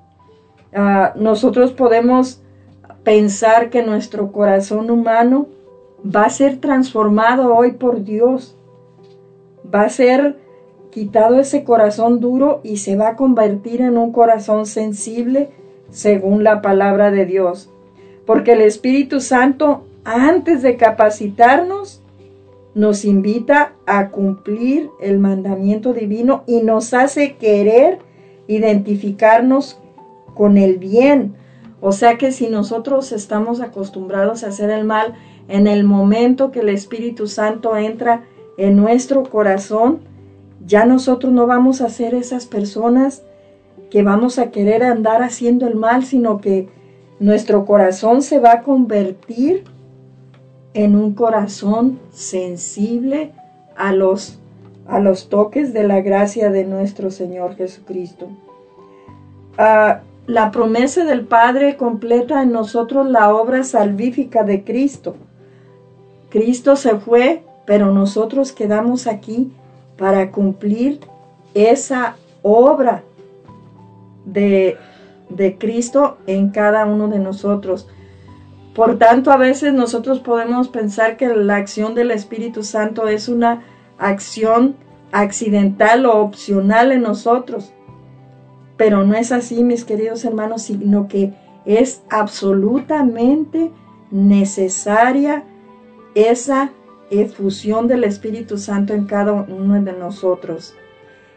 [0.75, 2.41] Ah, nosotros podemos
[3.05, 5.49] pensar que nuestro corazón humano
[6.05, 8.57] va a ser transformado hoy por Dios.
[9.73, 10.37] Va a ser
[10.91, 15.51] quitado ese corazón duro y se va a convertir en un corazón sensible
[15.91, 17.71] según la palabra de Dios.
[18.27, 22.03] Porque el Espíritu Santo, antes de capacitarnos,
[22.75, 27.99] nos invita a cumplir el mandamiento divino y nos hace querer
[28.47, 29.79] identificarnos
[30.35, 31.35] con el bien.
[31.81, 35.15] O sea que si nosotros estamos acostumbrados a hacer el mal,
[35.53, 38.25] en el momento que el Espíritu Santo entra
[38.57, 40.01] en nuestro corazón,
[40.65, 43.23] ya nosotros no vamos a ser esas personas
[43.91, 46.71] que vamos a querer andar haciendo el mal, sino que
[47.21, 49.65] nuestro corazón se va a convertir
[50.73, 53.33] en un corazón sensible
[53.77, 54.39] a los,
[54.87, 58.29] a los toques de la gracia de nuestro Señor Jesucristo.
[59.59, 65.15] Ah, la promesa del Padre completa en nosotros la obra salvífica de Cristo.
[66.33, 69.53] Cristo se fue, pero nosotros quedamos aquí
[69.99, 71.01] para cumplir
[71.53, 73.03] esa obra
[74.25, 74.79] de,
[75.59, 77.87] Cristo en cada uno de nosotros.
[78.75, 83.63] Por tanto, a veces nosotros podemos pensar que la acción del Espíritu Santo es una
[83.99, 84.75] acción
[85.13, 87.75] accidental o opcional en nosotros.
[88.79, 91.35] Pero no es así, mis queridos hermanos, sino que
[91.67, 93.71] es absolutamente
[94.11, 95.45] necesaria
[96.15, 96.73] esa
[97.11, 100.75] efusión del Espíritu Santo en cada uno de nosotros.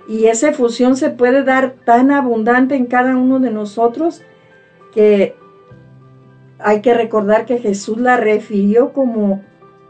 [0.08, 4.22] Y esa efusión se puede dar tan abundante en cada uno de nosotros
[4.94, 5.36] que
[6.60, 9.44] hay que recordar que Jesús la refirió como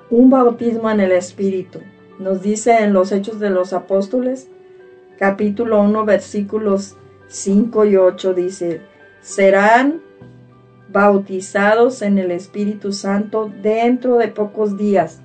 [0.09, 1.79] un bautismo en el Espíritu.
[2.17, 4.49] Nos dice en los Hechos de los Apóstoles,
[5.19, 6.95] capítulo 1, versículos
[7.27, 8.81] 5 y 8, dice,
[9.21, 10.01] serán
[10.95, 15.21] bautizados en el Espíritu Santo dentro de pocos días.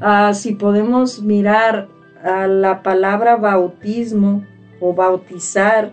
[0.00, 1.88] Ah, si podemos mirar
[2.24, 4.42] a la palabra bautismo
[4.80, 5.92] o bautizar,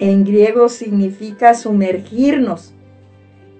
[0.00, 2.74] en griego significa sumergirnos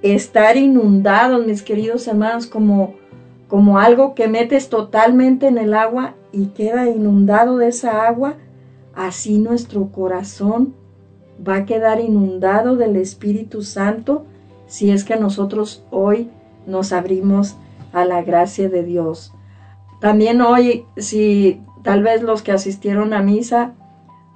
[0.02, 2.96] estar inundados, mis queridos hermanos, como,
[3.46, 8.34] como algo que metes totalmente en el agua y queda inundado de esa agua,
[8.96, 10.74] así nuestro corazón
[11.46, 14.26] va a quedar inundado del Espíritu Santo
[14.66, 16.30] si es que nosotros hoy
[16.66, 17.56] nos abrimos
[17.92, 19.32] a la gracia de Dios.
[20.00, 23.74] También hoy, si tal vez los que asistieron a misa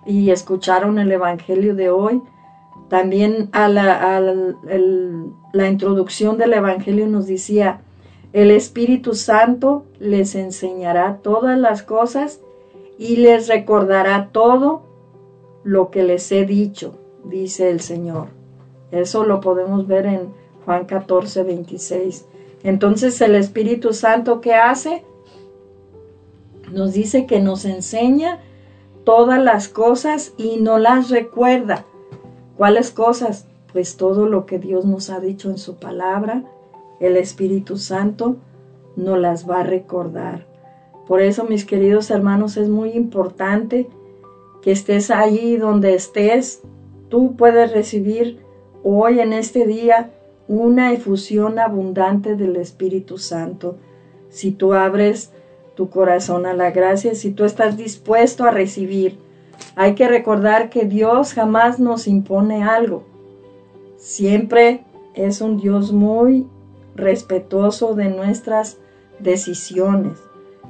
[0.07, 2.23] y escucharon el Evangelio de hoy,
[2.89, 7.83] también a la, introducción del Evangelio nos decía,
[8.33, 12.41] el Espíritu Santo les enseñará todas las cosas
[12.99, 14.83] y les recordará todo
[15.63, 18.40] lo que les he dicho, dice el Señor.
[18.93, 20.33] Eso lo podemos ver en
[20.65, 22.27] Juan 14, 26.
[22.63, 25.05] Entonces el Espíritu Santo, ¿qué hace?
[26.73, 28.41] Nos dice que nos enseña
[29.05, 31.85] todas las cosas y no las recuerda.
[32.57, 33.47] ¿Cuáles cosas?
[33.73, 36.45] Pues todo lo que Dios nos ha dicho en su palabra,
[37.01, 38.37] el Espíritu Santo
[38.97, 40.47] nos las va a recordar.
[41.07, 43.89] Por eso, mis queridos hermanos, es muy importante
[44.63, 46.63] que estés allí donde estés.
[47.09, 48.41] Tú puedes recibir
[48.83, 50.11] hoy en este día
[50.49, 53.77] una efusión abundante del Espíritu Santo.
[54.29, 55.33] Si tú abres
[55.75, 59.19] tu corazón a la gracia, si tú estás dispuesto a recibir
[59.77, 63.05] hay que recordar que Dios jamás nos impone algo.
[63.97, 66.47] Siempre es un Dios muy
[66.95, 68.79] respetuoso de nuestras
[69.19, 70.19] decisiones.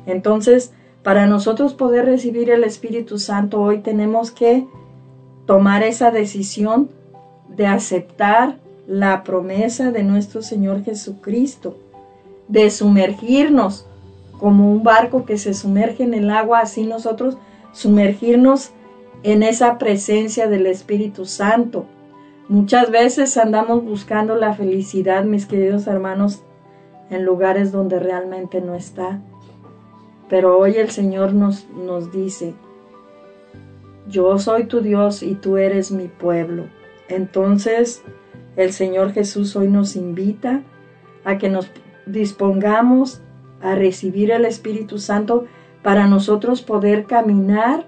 [0.07, 4.67] Entonces, para nosotros poder recibir el Espíritu Santo hoy tenemos que
[5.47, 6.91] tomar esa decisión
[7.61, 8.57] de aceptar
[8.87, 11.77] la promesa de nuestro Señor Jesucristo,
[12.49, 13.85] de sumergirnos
[14.39, 17.37] como un barco que se sumerge en el agua, así nosotros
[17.73, 18.71] sumergirnos
[19.25, 21.85] en esa presencia del Espíritu Santo.
[22.49, 26.41] Muchas veces andamos buscando la felicidad, mis queridos hermanos,
[27.11, 29.21] en lugares donde realmente no está.
[30.31, 32.55] Pero hoy el Señor nos, nos dice,
[34.09, 36.80] yo soy tu Dios y tú eres mi pueblo.
[37.11, 38.03] Entonces
[38.57, 40.63] el Señor Jesús hoy nos invita
[41.25, 41.71] a que nos
[42.07, 43.21] dispongamos
[43.61, 45.45] a recibir el Espíritu Santo
[45.83, 47.87] para nosotros poder caminar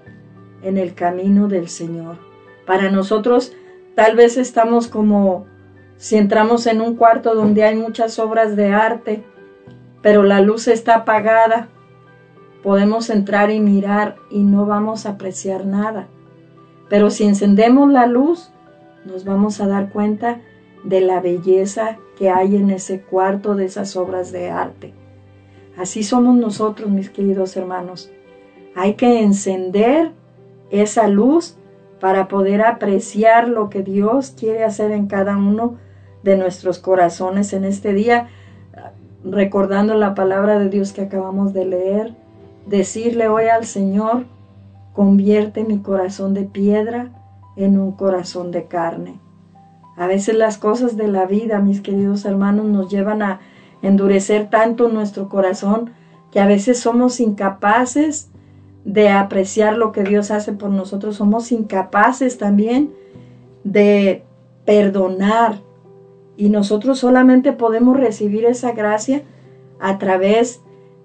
[0.61, 2.17] en el camino del Señor.
[2.65, 3.53] Para nosotros
[3.95, 5.45] tal vez estamos como
[5.97, 9.23] si entramos en un cuarto donde hay muchas obras de arte,
[10.01, 11.69] pero la luz está apagada.
[12.61, 16.07] Podemos entrar y mirar y no vamos a apreciar nada.
[16.89, 18.52] Pero si encendemos la luz,
[19.05, 20.39] nos vamos a dar cuenta
[20.83, 24.93] de la belleza que hay en ese cuarto de esas obras de arte.
[25.77, 28.11] Así somos nosotros, mis queridos hermanos.
[28.75, 30.11] Hay que encender
[30.69, 31.57] esa luz
[31.99, 35.77] para poder apreciar lo que Dios quiere hacer en cada uno
[36.23, 38.27] de nuestros corazones en este día,
[39.23, 42.13] recordando la palabra de Dios que acabamos de leer,
[42.65, 44.25] decirle hoy al Señor,
[44.93, 47.09] convierte mi corazón de piedra
[47.55, 49.19] en un corazón de carne.
[49.95, 53.41] A veces las cosas de la vida, mis queridos hermanos, nos llevan a
[53.81, 55.91] endurecer tanto nuestro corazón
[56.31, 58.31] que a veces somos incapaces
[58.85, 62.91] de apreciar lo que Dios hace por nosotros, somos incapaces también
[63.63, 64.23] de
[64.65, 65.61] perdonar
[66.35, 69.23] y nosotros solamente podemos recibir esa gracia
[69.79, 70.61] a través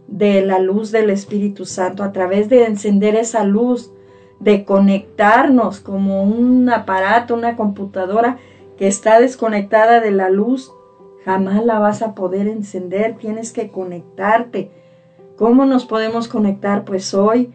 [0.07, 3.93] de la luz del Espíritu Santo, a través de encender esa luz,
[4.41, 8.39] de conectarnos como un aparato, una computadora
[8.77, 10.73] que está desconectada de la luz,
[11.25, 14.71] jamás la vas a poder encender, tienes que conectarte.
[15.37, 16.85] ¿Cómo nos podemos conectar?
[16.85, 17.53] Pues hoy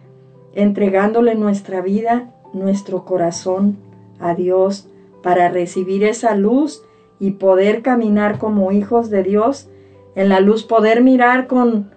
[0.53, 3.77] entregándole nuestra vida, nuestro corazón
[4.19, 4.87] a Dios
[5.21, 6.83] para recibir esa luz
[7.19, 9.69] y poder caminar como hijos de Dios
[10.15, 11.89] en la luz, poder mirar con,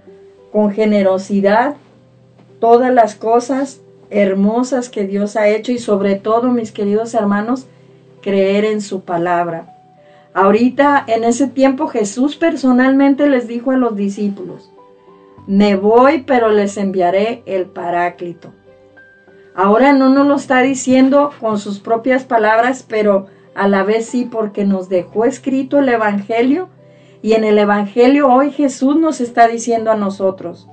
[0.53, 1.77] con generosidad
[2.61, 7.67] todas las cosas hermosas que Dios ha hecho y sobre todo, mis queridos hermanos,
[8.23, 9.75] creer en su palabra.
[10.35, 14.71] Ahorita, en ese tiempo, Jesús personalmente les dijo a los discípulos,
[15.47, 18.53] me voy, pero les enviaré el paráclito.
[19.55, 24.29] Ahora no nos lo está diciendo con sus propias palabras, pero a la vez sí
[24.31, 26.69] porque nos dejó escrito el Evangelio
[27.23, 30.69] y en el Evangelio hoy Jesús nos está diciendo a nosotros,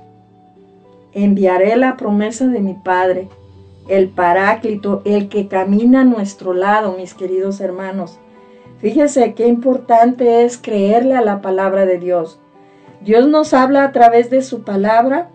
[1.14, 3.28] enviaré la promesa de mi Padre
[3.88, 8.18] el Paráclito, el que camina a nuestro lado, mis queridos hermanos.
[8.78, 12.40] Fíjese qué importante es creerle a la palabra de Dios.
[13.02, 15.30] Dios nos habla a través de su palabra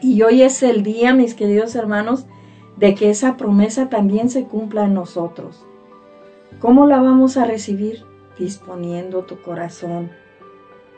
[0.00, 2.26] y hoy es el día, mis queridos hermanos,
[2.76, 5.64] de que esa promesa también se cumpla en nosotros.
[6.58, 8.04] ¿Cómo la vamos a recibir?
[8.38, 10.10] Disponiendo tu corazón,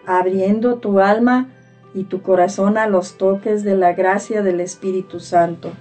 [0.06, 1.48] abriendo tu alma
[1.94, 5.72] y tu corazón a los toques de la gracia del Espíritu Santo.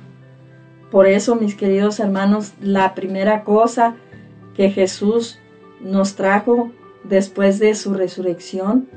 [0.91, 3.95] Por eso, mis queridos hermanos, la primera cosa
[4.55, 5.39] que Jesús
[5.80, 6.72] nos trajo
[7.03, 8.88] después de su resurrección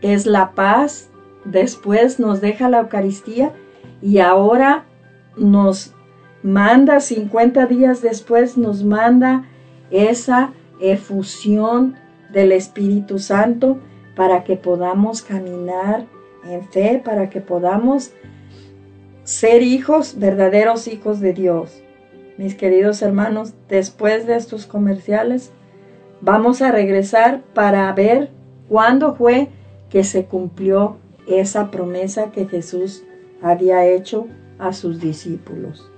[0.00, 1.10] es la paz,
[1.44, 3.52] después nos deja la Eucaristía
[4.00, 4.84] y ahora
[5.36, 5.92] nos
[6.42, 9.44] manda, 50 días después, nos manda
[9.90, 11.96] esa efusión
[12.32, 13.78] del Espíritu Santo
[14.14, 16.06] para que podamos caminar
[16.44, 18.12] en fe, para que podamos
[19.24, 21.82] ser hijos, verdaderos hijos de Dios.
[22.36, 25.52] Mis queridos hermanos, después de estos comerciales,
[26.20, 28.30] vamos a regresar para ver
[28.68, 29.48] cuándo fue
[29.90, 30.96] que se cumplió
[31.26, 33.04] esa promesa que Jesús
[33.42, 34.26] había hecho
[34.58, 35.88] a sus discípulos.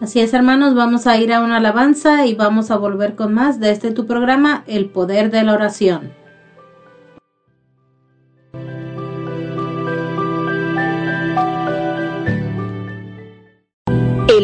[0.00, 3.60] Así es, hermanos, vamos a ir a una alabanza y vamos a volver con más
[3.60, 6.19] de este tu programa, El Poder de la Oración.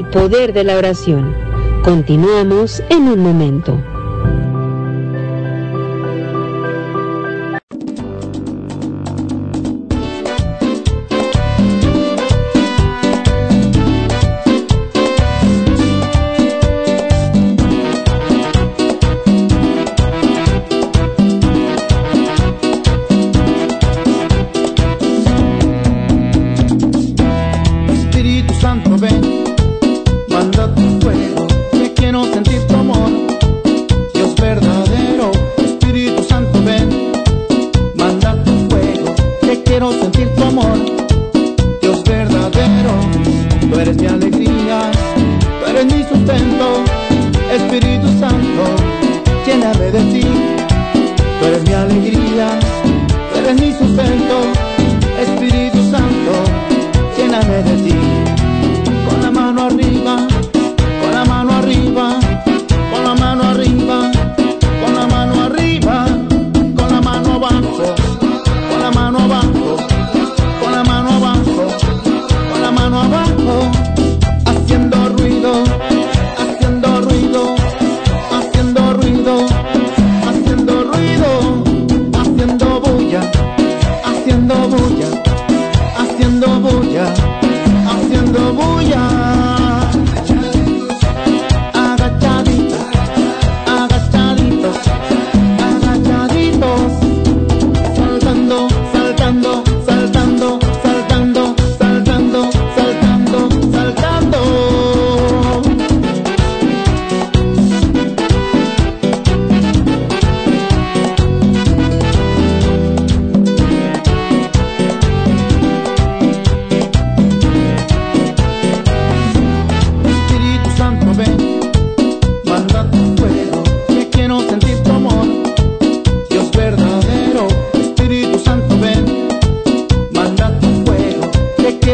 [0.05, 1.35] Poder de la oración.
[1.85, 3.96] Continuamos en un momento.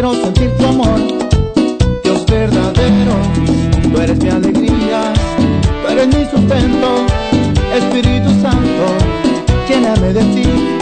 [0.03, 0.98] quiero sentir tu amor.
[2.03, 3.14] Dios verdadero,
[3.92, 5.12] tú eres mi alegría,
[5.80, 7.07] tú eres mi sustento.
[7.72, 8.84] Espíritu Santo,
[9.68, 10.82] lléname de ti.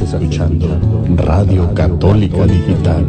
[0.00, 0.66] Estás escuchando
[1.14, 3.06] Radio Católica Digital,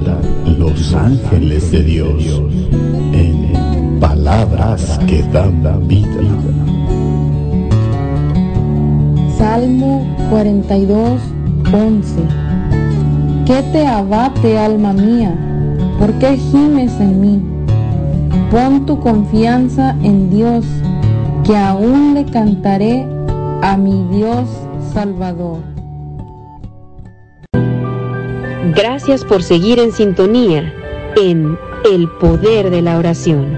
[0.58, 2.42] Los Ángeles de Dios,
[3.14, 6.10] en palabras que dan vida.
[9.38, 11.22] Salmo 42,
[11.72, 12.16] 11.
[13.46, 15.34] ¿Qué te abate, alma mía?
[15.98, 17.42] ¿Por qué gimes en mí?
[18.52, 20.66] Pon tu confianza en Dios,
[21.46, 23.08] que aún le cantaré
[23.62, 24.46] a mi Dios
[24.94, 25.71] Salvador.
[28.64, 30.72] Gracias por seguir en sintonía
[31.18, 33.58] en El Poder de la Oración.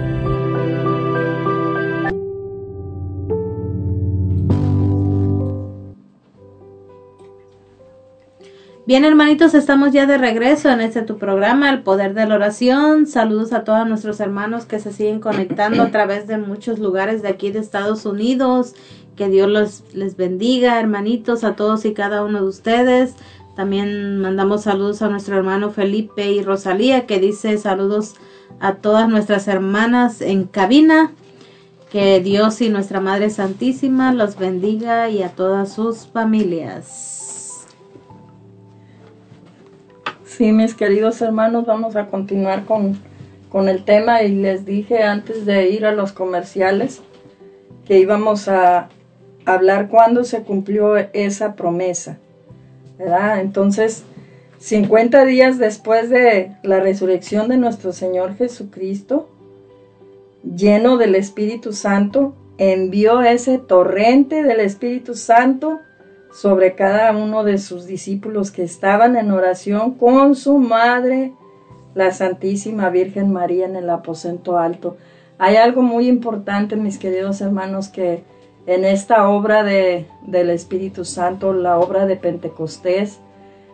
[8.85, 13.05] Bien, hermanitos, estamos ya de regreso en este tu programa, El Poder de la Oración.
[13.05, 17.27] Saludos a todos nuestros hermanos que se siguen conectando a través de muchos lugares de
[17.27, 18.73] aquí de Estados Unidos.
[19.17, 23.15] Que Dios los, les bendiga, hermanitos, a todos y cada uno de ustedes.
[23.55, 28.15] También mandamos saludos a nuestro hermano Felipe y Rosalía, que dice saludos
[28.59, 31.11] a todas nuestras hermanas en cabina.
[31.91, 37.67] Que Dios y nuestra Madre Santísima los bendiga y a todas sus familias.
[40.25, 42.97] Sí, mis queridos hermanos, vamos a continuar con,
[43.49, 47.03] con el tema y les dije antes de ir a los comerciales
[47.85, 48.89] que íbamos a
[49.45, 52.17] hablar cuándo se cumplió esa promesa,
[52.99, 54.03] Entonces,
[54.59, 59.29] 50 días después de la resurrección de nuestro Señor Jesucristo,
[60.43, 65.79] lleno del Espíritu Santo, envió ese torrente del Espíritu Santo
[66.31, 71.33] sobre cada uno de sus discípulos que estaban en oración con su madre,
[71.93, 74.97] la Santísima Virgen María, en el aposento alto.
[75.37, 78.23] Hay algo muy importante, mis queridos hermanos, que
[78.65, 83.19] en esta obra de, del Espíritu Santo, la obra de Pentecostés,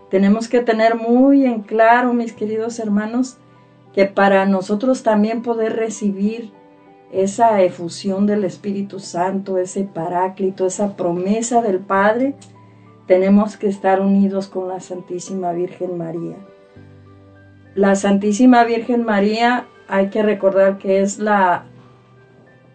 [0.10, 3.38] tenemos que tener muy en claro, mis queridos hermanos,
[3.94, 6.52] que para nosotros también poder recibir
[7.12, 12.36] esa efusión del Espíritu Santo, ese paráclito, esa promesa del Padre,
[13.08, 16.38] tenemos que estar unidos con la Santísima Virgen María.
[17.76, 21.66] La Santísima Virgen María hay que recordar que es la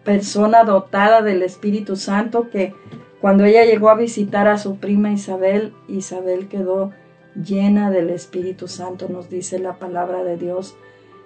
[0.05, 2.73] persona dotada del Espíritu Santo que
[3.19, 6.91] cuando ella llegó a visitar a su prima Isabel, Isabel quedó
[7.35, 10.77] llena del Espíritu Santo, nos dice la palabra de Dios.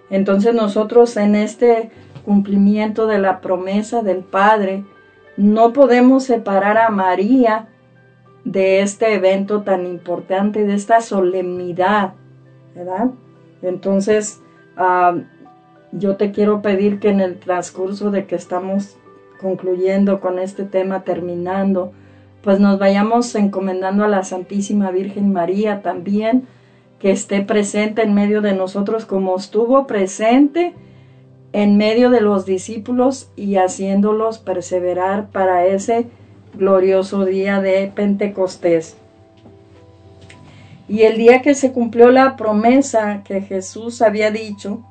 [0.10, 1.92] Entonces nosotros en este
[2.26, 4.86] cumplimiento de la promesa del Padre,
[5.38, 7.70] no podemos separar a María
[8.44, 12.14] de este evento tan importante, de esta solemnidad,
[12.76, 13.12] ¿verdad?
[13.62, 14.42] Entonces,
[14.78, 15.16] ah,
[15.92, 18.98] yo te quiero pedir que en el transcurso de que estamos
[19.40, 21.92] concluyendo con este tema, terminando,
[22.44, 26.48] pues nos vayamos encomendando a la Santísima Virgen María también,
[27.00, 30.74] que esté presente en medio de nosotros como estuvo presente
[31.54, 36.08] en medio de los discípulos y haciéndolos perseverar para ese
[36.54, 38.98] glorioso día de Pentecostés.
[40.88, 44.84] Y el día que se cumplió la promesa que Jesús había dicho,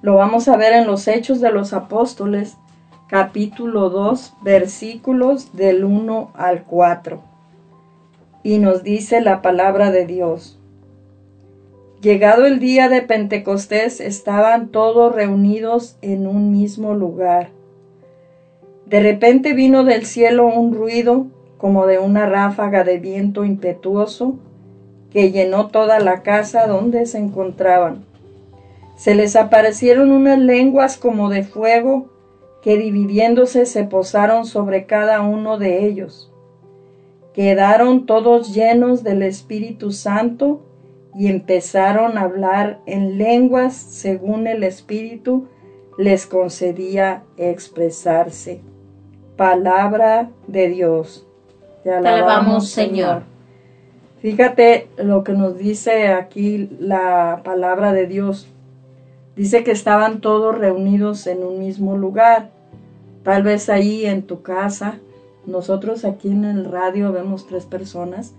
[0.00, 2.56] lo vamos a ver en los Hechos de los Apóstoles,
[3.08, 7.20] capítulo 2, versículos del 1 al 4.
[8.44, 10.58] Y nos dice la palabra de Dios.
[12.00, 17.48] Llegado el día de Pentecostés, estaban todos reunidos en un mismo lugar.
[18.86, 21.26] De repente vino del cielo un ruido
[21.58, 24.36] como de una ráfaga de viento impetuoso
[25.10, 28.07] que llenó toda la casa donde se encontraban.
[28.98, 32.08] Se les aparecieron unas lenguas como de fuego
[32.62, 36.32] que dividiéndose se posaron sobre cada uno de ellos.
[37.32, 40.62] Quedaron todos llenos del Espíritu Santo
[41.14, 45.46] y empezaron a hablar en lenguas según el Espíritu
[45.96, 48.60] les concedía expresarse.
[49.36, 51.24] Palabra de Dios.
[51.84, 53.22] Te alabamos, Señor.
[54.20, 58.48] Fíjate lo que nos dice aquí la palabra de Dios.
[59.38, 62.50] Dice que estaban todos reunidos en un mismo lugar.
[63.22, 64.98] Tal vez ahí en tu casa.
[65.46, 68.34] Nosotros aquí en el radio vemos tres personas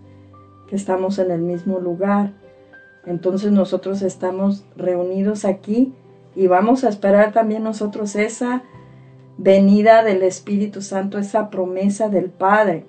[0.68, 2.34] que estamos en el mismo lugar.
[3.06, 5.94] Entonces nosotros estamos reunidos aquí
[6.36, 8.64] y vamos a esperar también nosotros esa
[9.38, 12.84] venida del Espíritu Santo, esa promesa del Padre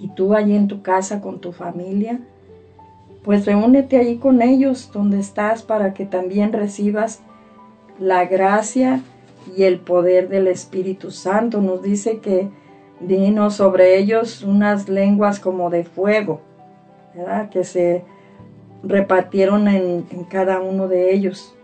[0.00, 2.20] y tú allí en tu casa con tu familia,
[3.24, 7.20] pues reúnete allí con ellos donde estás para que también recibas
[7.98, 9.00] la gracia
[9.56, 11.62] y el poder del Espíritu Santo.
[11.62, 12.50] Nos dice que
[13.00, 16.42] vino sobre ellos unas lenguas como de fuego,
[17.14, 17.48] ¿verdad?
[17.48, 18.04] que se
[18.82, 21.54] repartieron en, en cada uno de ellos.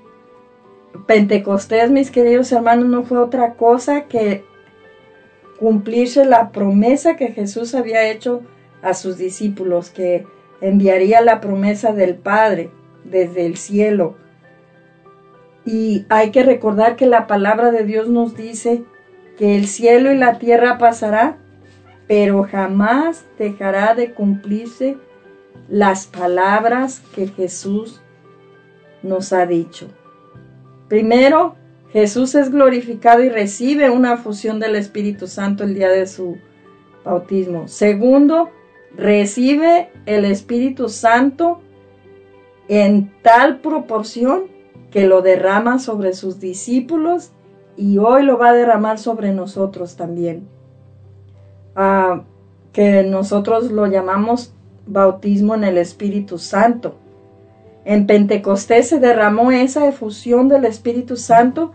[1.07, 4.45] Pentecostés, mis queridos hermanos, no fue otra cosa que
[5.59, 8.41] cumplirse la promesa que Jesús había hecho
[8.81, 10.25] a sus discípulos, que
[10.61, 12.71] enviaría la promesa del Padre
[13.05, 14.17] desde el cielo.
[15.65, 18.85] Y hay que recordar que la palabra de Dios nos dice
[19.39, 21.39] que el cielo y la tierra pasará,
[22.07, 24.97] pero jamás dejará de cumplirse
[25.69, 28.01] las palabras que Jesús
[29.03, 29.89] nos ha dicho.
[30.89, 31.55] Primero,
[31.93, 36.39] Jesús es glorificado y recibe una fusión del Espíritu Santo el día de su
[37.05, 37.69] bautismo.
[37.69, 38.51] Segundo,
[38.97, 41.61] recibe el Espíritu Santo
[42.69, 44.45] en tal proporción
[44.91, 47.31] que lo derrama sobre sus discípulos
[47.77, 50.49] y hoy lo va a derramar sobre nosotros también.
[51.75, 52.23] Ah,
[52.73, 54.53] que nosotros lo llamamos
[54.87, 56.97] bautismo en el Espíritu Santo.
[57.85, 61.73] En Pentecostés se derramó esa efusión del Espíritu Santo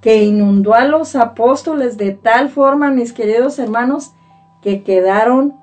[0.00, 4.12] que inundó a los apóstoles de tal forma, mis queridos hermanos,
[4.62, 5.54] que quedaron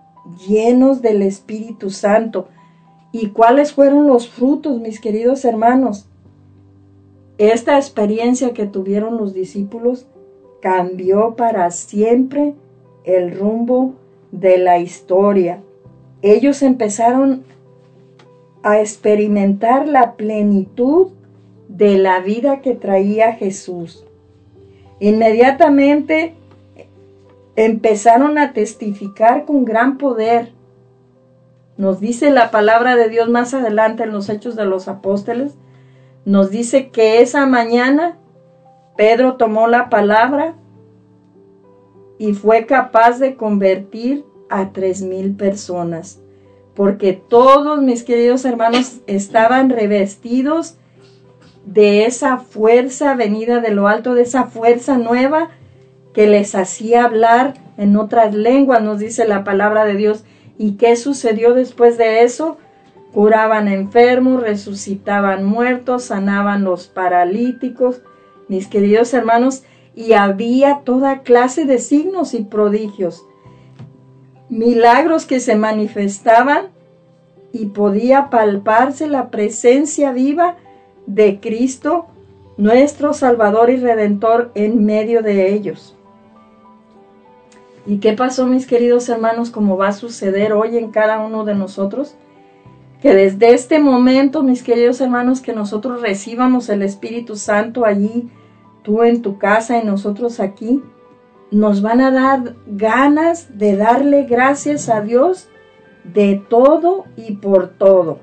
[0.47, 2.47] llenos del Espíritu Santo.
[3.11, 6.07] ¿Y cuáles fueron los frutos, mis queridos hermanos?
[7.37, 10.07] Esta experiencia que tuvieron los discípulos
[10.61, 12.55] cambió para siempre
[13.03, 13.93] el rumbo
[14.31, 15.61] de la historia.
[16.21, 17.43] Ellos empezaron
[18.63, 21.09] a experimentar la plenitud
[21.67, 24.05] de la vida que traía Jesús.
[24.99, 26.33] Inmediatamente
[27.55, 30.51] empezaron a testificar con gran poder.
[31.77, 35.55] Nos dice la palabra de Dios más adelante en los Hechos de los Apóstoles,
[36.25, 38.17] nos dice que esa mañana
[38.97, 40.55] Pedro tomó la palabra
[42.17, 46.21] y fue capaz de convertir a tres mil personas,
[46.73, 50.77] porque todos mis queridos hermanos estaban revestidos
[51.65, 55.49] de esa fuerza venida de lo alto, de esa fuerza nueva
[56.15, 60.23] que les hacía hablar en otras lenguas, nos dice la palabra de Dios.
[60.57, 62.57] ¿Y qué sucedió después de eso?
[63.11, 68.01] Curaban enfermos, resucitaban muertos, sanaban los paralíticos,
[68.47, 69.63] mis queridos hermanos,
[69.93, 73.25] y había toda clase de signos y prodigios,
[74.49, 76.67] milagros que se manifestaban
[77.51, 80.55] y podía palparse la presencia viva
[81.07, 82.07] de Cristo,
[82.57, 85.94] nuestro Salvador y Redentor, en medio de ellos.
[87.85, 91.53] ¿Y qué pasó, mis queridos hermanos, como va a suceder hoy en cada uno de
[91.53, 92.15] nosotros?
[93.01, 98.29] Que desde este momento, mis queridos hermanos, que nosotros recibamos el Espíritu Santo allí
[98.83, 100.81] tú en tu casa y nosotros aquí,
[101.51, 105.49] nos van a dar ganas de darle gracias a Dios
[106.03, 108.19] de todo y por todo,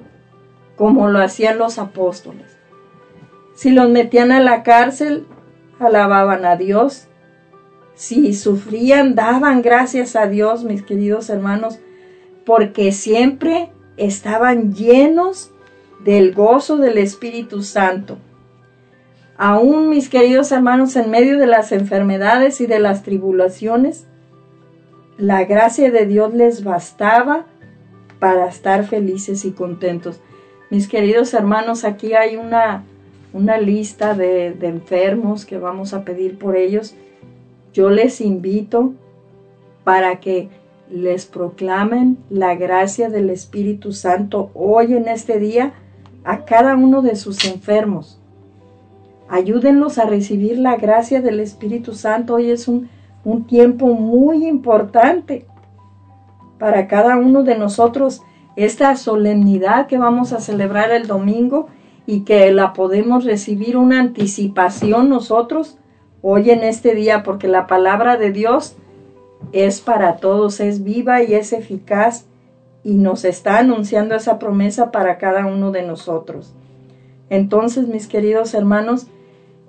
[0.76, 2.58] como lo hacían los apóstoles.
[3.54, 5.26] Si los metían a la cárcel,
[5.78, 7.08] alababan a Dios.
[8.02, 11.78] Si sufrían, daban gracias a Dios, mis queridos hermanos,
[12.44, 15.52] porque siempre estaban llenos
[16.02, 18.18] del gozo del Espíritu Santo.
[19.36, 24.08] Aún mis queridos hermanos, en medio de las enfermedades y de las tribulaciones,
[25.16, 27.46] la gracia de Dios les bastaba
[28.18, 30.18] para estar felices y contentos.
[30.70, 32.82] Mis queridos hermanos, aquí hay una,
[33.32, 36.96] una lista de, de enfermos que vamos a pedir por ellos.
[37.72, 38.92] Yo les invito
[39.82, 40.48] para que
[40.90, 45.72] les proclamen la gracia del Espíritu Santo hoy en este día
[46.22, 48.20] a cada uno de sus enfermos.
[49.28, 52.34] Ayúdenlos a recibir la gracia del Espíritu Santo.
[52.34, 52.90] Hoy es un,
[53.24, 55.46] un tiempo muy importante
[56.58, 58.20] para cada uno de nosotros.
[58.54, 61.68] Esta solemnidad que vamos a celebrar el domingo
[62.04, 65.78] y que la podemos recibir una anticipación nosotros
[66.22, 68.76] hoy en este día, porque la palabra de Dios
[69.52, 72.26] es para todos, es viva y es eficaz
[72.84, 76.54] y nos está anunciando esa promesa para cada uno de nosotros.
[77.28, 79.06] Entonces, mis queridos hermanos,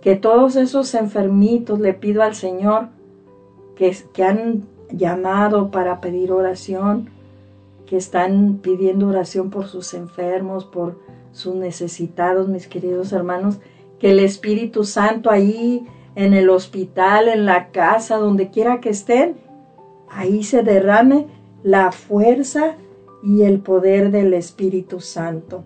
[0.02, 2.90] que todos esos enfermitos le pido al Señor
[3.76, 7.10] que, que han llamado para pedir oración,
[7.86, 11.00] que están pidiendo oración por sus enfermos, por
[11.32, 13.60] sus necesitados, mis queridos hermanos,
[14.00, 19.36] que el Espíritu Santo ahí en el hospital, en la casa, donde quiera que estén,
[20.10, 21.28] ahí se derrame
[21.64, 22.76] la fuerza
[23.24, 25.64] y el poder del Espíritu Santo.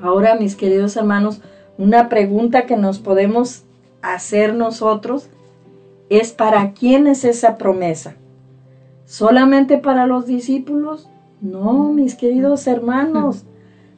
[0.00, 1.42] Ahora, mis queridos hermanos,
[1.76, 3.64] una pregunta que nos podemos
[4.02, 5.28] hacer nosotros
[6.08, 8.16] es ¿para quién es esa promesa?
[9.04, 11.08] ¿Solamente para los discípulos?
[11.40, 13.44] No, mis queridos hermanos,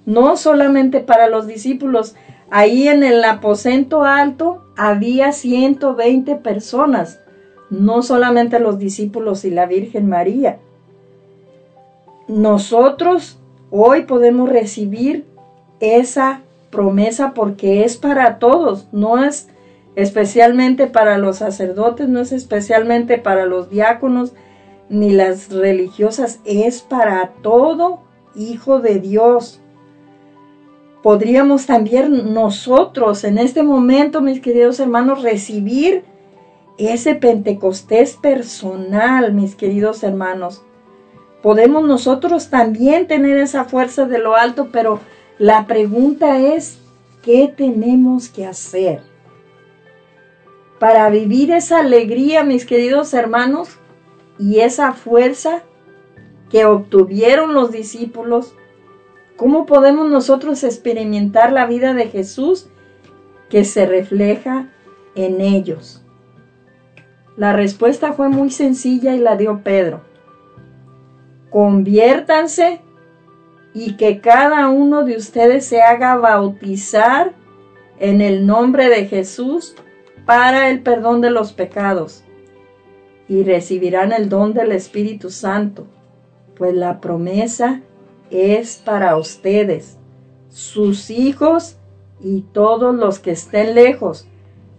[0.06, 2.14] no solamente para los discípulos.
[2.50, 7.20] Ahí en el aposento alto había 120 personas,
[7.70, 10.59] no solamente los discípulos y la Virgen María.
[12.28, 13.39] Nosotros
[13.70, 15.24] hoy podemos recibir
[15.81, 19.49] esa promesa porque es para todos, no es
[19.94, 24.32] especialmente para los sacerdotes, no es especialmente para los diáconos
[24.89, 28.01] ni las religiosas, es para todo
[28.35, 29.61] hijo de Dios.
[31.03, 36.05] Podríamos también nosotros en este momento, mis queridos hermanos, recibir
[36.79, 40.62] ese Pentecostés personal, mis queridos hermanos.
[41.43, 45.01] Podemos nosotros también tener esa fuerza de lo alto, pero
[45.39, 46.79] la pregunta es,
[47.23, 49.03] ¿qué tenemos que hacer?
[50.79, 53.70] Para vivir esa alegría, mis queridos hermanos,
[54.39, 55.62] y esa fuerza
[56.49, 58.55] que obtuvieron los discípulos,
[59.43, 62.69] ¿cómo podemos nosotros experimentar la vida de Jesús
[63.51, 64.69] que se refleja
[65.16, 66.01] en ellos?
[67.36, 70.02] La respuesta fue muy sencilla y la dio Pedro.
[71.51, 72.82] Conviértanse
[73.74, 77.32] y que cada uno de ustedes se haga bautizar
[77.98, 79.74] en el nombre de Jesús
[80.24, 82.23] para el perdón de los pecados
[83.27, 85.89] y recibirán el don del Espíritu Santo,
[86.55, 87.82] pues la promesa
[88.32, 89.98] es para ustedes,
[90.48, 91.76] sus hijos
[92.20, 94.26] y todos los que estén lejos,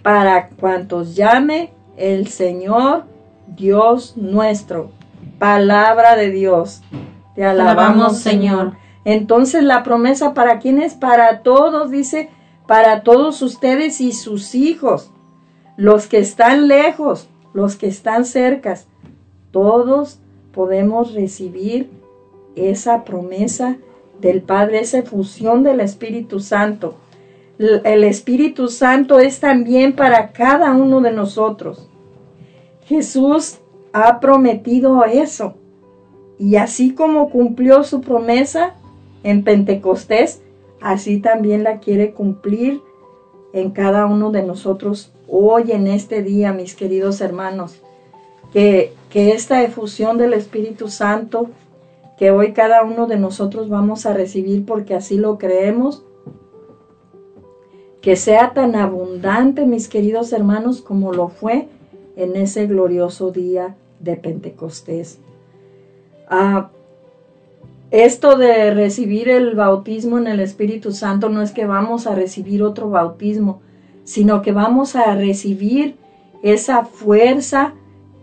[0.02, 3.06] para cuantos llame el Señor
[3.48, 4.92] Dios nuestro.
[5.40, 6.82] Palabra de Dios.
[7.36, 8.74] Te alabamos, Señor.
[9.06, 10.94] Entonces la promesa para quién es?
[10.94, 12.30] Para todos, dice,
[12.68, 15.12] para todos ustedes y sus hijos,
[15.76, 18.88] los que están lejos, los que están cercas.
[19.52, 20.20] Todos
[20.54, 21.90] podemos recibir
[22.56, 23.78] esa promesa
[24.20, 26.96] del Padre, esa fusión del Espíritu Santo.
[27.58, 31.90] El Espíritu Santo es también para cada uno de nosotros.
[32.86, 33.60] Jesús
[33.92, 35.56] ha prometido eso.
[36.40, 38.76] Y así como cumplió su promesa
[39.24, 40.42] en Pentecostés,
[40.82, 42.82] así también la quiere cumplir
[43.54, 47.82] en cada uno de nosotros hoy, en este día, mis queridos hermanos.
[48.52, 51.50] Que, que esta efusión del Espíritu Santo,
[52.24, 56.06] que hoy cada uno de nosotros vamos a recibir porque así lo creemos,
[58.00, 61.68] que sea tan abundante, mis queridos hermanos, como lo fue
[62.16, 65.20] en ese glorioso día de Pentecostés.
[66.30, 66.70] Ah,
[67.92, 72.64] esto de recibir el bautismo en el Espíritu Santo no es que vamos a recibir
[72.64, 73.60] otro bautismo,
[74.06, 75.98] sino que vamos a recibir
[76.42, 77.74] esa fuerza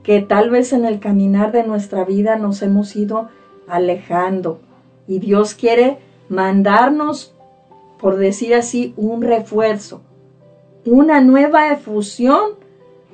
[0.03, 3.29] que tal vez en el caminar de nuestra vida nos hemos ido
[3.71, 4.61] alejando.
[5.07, 5.99] Y Dios quiere
[6.29, 7.35] mandarnos,
[7.99, 10.03] por decir así, un refuerzo,
[10.85, 12.53] una nueva efusión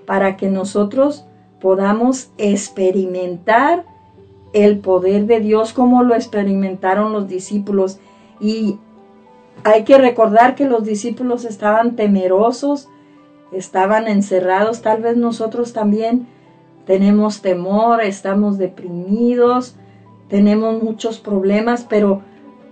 [0.07, 1.25] para que nosotros
[1.61, 3.85] podamos experimentar
[4.53, 7.99] el poder de Dios como lo experimentaron los discípulos.
[8.41, 8.79] Y
[9.65, 12.89] hay que recordar que los discípulos estaban temerosos,
[13.53, 16.27] estaban encerrados, tal vez nosotros también
[16.87, 19.77] tenemos temor, estamos deprimidos,
[20.29, 22.23] tenemos muchos problemas, pero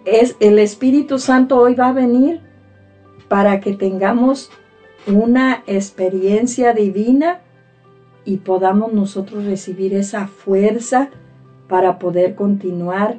[0.05, 2.40] es el Espíritu Santo hoy va a venir
[3.28, 4.51] para que tengamos
[5.06, 7.40] una experiencia divina
[8.24, 11.10] y podamos nosotros recibir esa fuerza
[11.68, 13.18] para poder continuar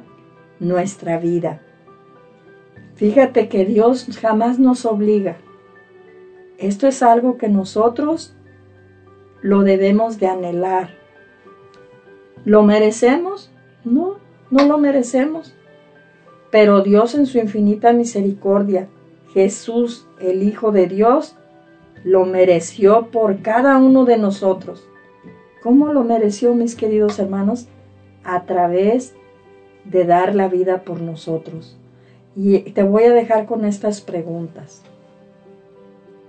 [0.58, 1.62] nuestra vida.
[2.94, 5.36] Fíjate que Dios jamás nos obliga.
[6.58, 8.34] Esto es algo que nosotros
[9.42, 10.90] lo debemos de anhelar.
[12.44, 13.52] ¿Lo merecemos?
[13.84, 14.16] No,
[14.50, 15.54] no lo merecemos.
[16.50, 18.88] Pero Dios en su infinita misericordia,
[19.32, 21.36] Jesús, el Hijo de Dios,
[22.04, 24.88] lo mereció por cada uno de nosotros.
[25.62, 27.66] ¿Cómo lo mereció, mis queridos hermanos?
[28.22, 29.14] A través
[29.84, 31.76] de dar la vida por nosotros.
[32.36, 34.82] Y te voy a dejar con estas preguntas.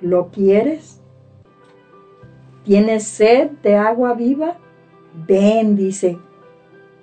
[0.01, 0.99] ¿Lo quieres?
[2.63, 4.57] ¿Tienes sed de agua viva?
[5.27, 6.17] Ven, dice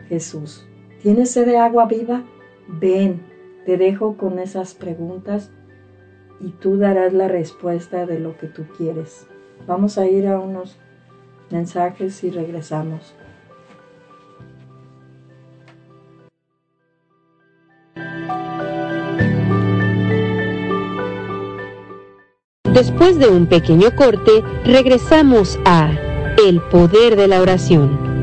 [0.08, 0.63] Jesús.
[1.04, 2.22] ¿Tienes sed de agua viva?
[2.66, 3.20] Ven.
[3.66, 5.50] Te dejo con esas preguntas
[6.40, 9.26] y tú darás la respuesta de lo que tú quieres.
[9.66, 10.78] Vamos a ir a unos
[11.50, 13.14] mensajes y regresamos.
[22.72, 25.90] Después de un pequeño corte, regresamos a
[26.42, 28.13] El Poder de la Oración.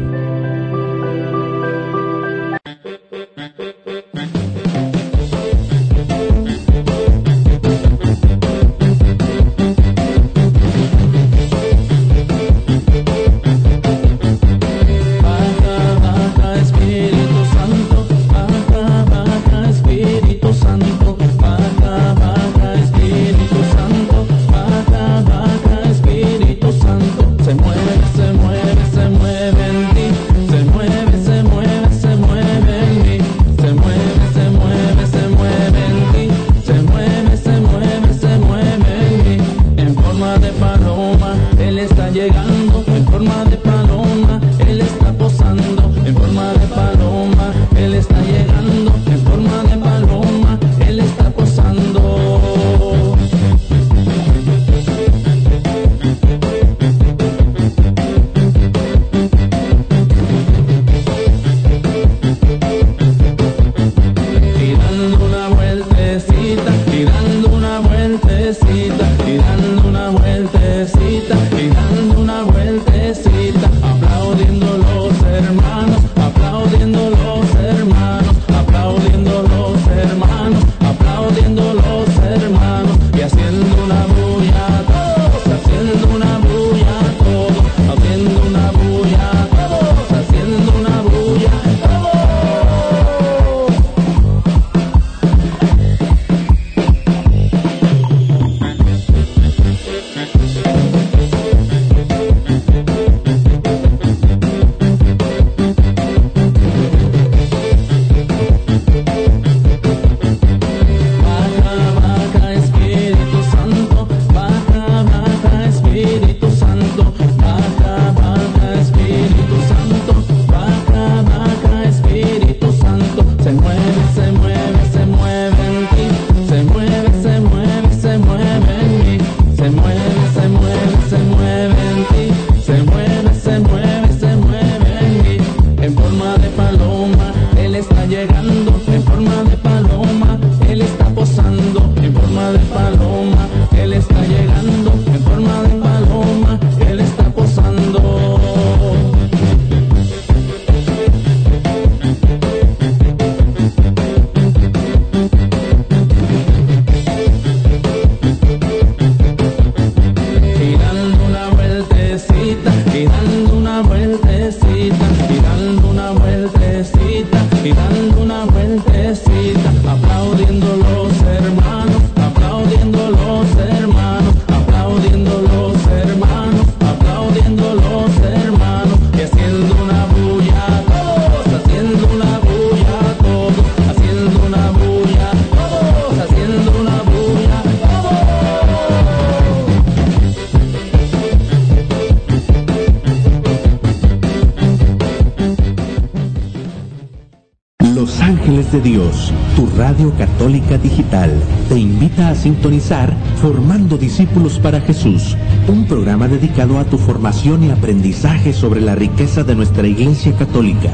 [200.09, 201.31] Católica digital,
[201.69, 205.37] te invita a sintonizar Formando Discípulos para Jesús,
[205.67, 210.91] un programa dedicado a tu formación y aprendizaje sobre la riqueza de nuestra Iglesia Católica,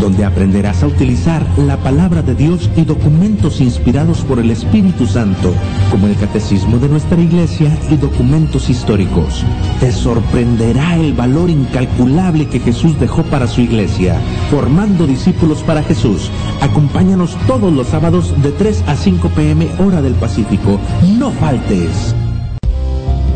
[0.00, 5.52] donde aprenderás a utilizar la palabra de Dios y documentos inspirados por el Espíritu Santo,
[5.90, 9.44] como el Catecismo de nuestra Iglesia y documentos históricos.
[9.80, 14.18] Te sorprenderá el valor incalculable que Jesús dejó para su Iglesia,
[14.50, 16.30] formando discípulos para Jesús.
[16.60, 20.78] Acompáñanos todos los sábados de 3 a 5 pm hora del Pacífico.
[21.18, 22.14] No faltes.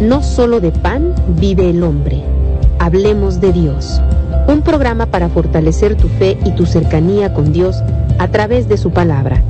[0.00, 2.22] No solo de pan vive el hombre.
[2.78, 4.02] Hablemos de Dios.
[4.46, 7.82] Un programa para fortalecer tu fe y tu cercanía con Dios
[8.18, 9.42] a través de su palabra.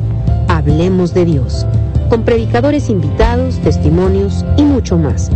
[0.48, 1.66] Hablemos de Dios.
[2.10, 5.30] Con predicadores invitados, testimonios y mucho más.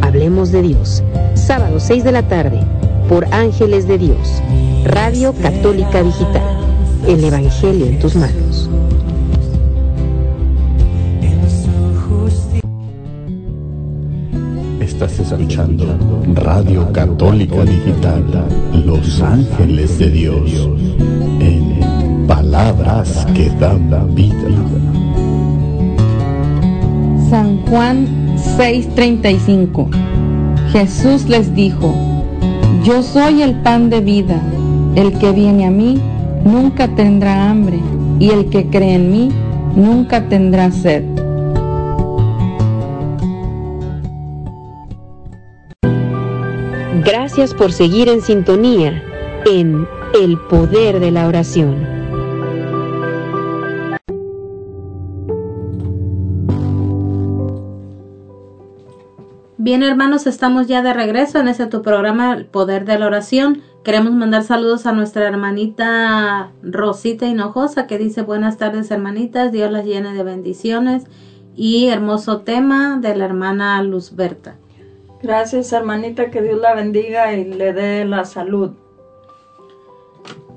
[0.00, 1.02] Hablemos de Dios.
[1.34, 2.60] Sábado 6 de la tarde
[3.08, 4.40] por Ángeles de Dios.
[4.84, 6.59] Radio Católica Digital.
[7.10, 8.70] El Evangelio en tus manos.
[14.78, 15.86] Estás escuchando
[16.34, 18.46] Radio Católica Digital,
[18.86, 20.68] Los Ángeles de Dios,
[21.40, 24.36] en palabras que dan vida.
[27.28, 28.06] San Juan
[28.56, 29.88] 6:35
[30.70, 31.92] Jesús les dijo,
[32.84, 34.40] Yo soy el pan de vida,
[34.94, 36.00] el que viene a mí
[36.44, 37.80] nunca tendrá hambre,
[38.18, 39.30] y el que cree en mí
[39.74, 41.04] nunca tendrá sed.
[47.04, 49.02] Gracias por seguir en sintonía
[49.46, 49.86] en
[50.20, 51.99] El Poder de la Oración.
[59.70, 63.62] Bien hermanos, estamos ya de regreso en este tu programa El Poder de la Oración.
[63.84, 69.84] Queremos mandar saludos a nuestra hermanita Rosita Hinojosa que dice buenas tardes hermanitas, Dios las
[69.84, 71.04] llene de bendiciones
[71.54, 74.56] y hermoso tema de la hermana Luz Berta.
[75.22, 78.72] Gracias, hermanita, que Dios la bendiga y le dé la salud.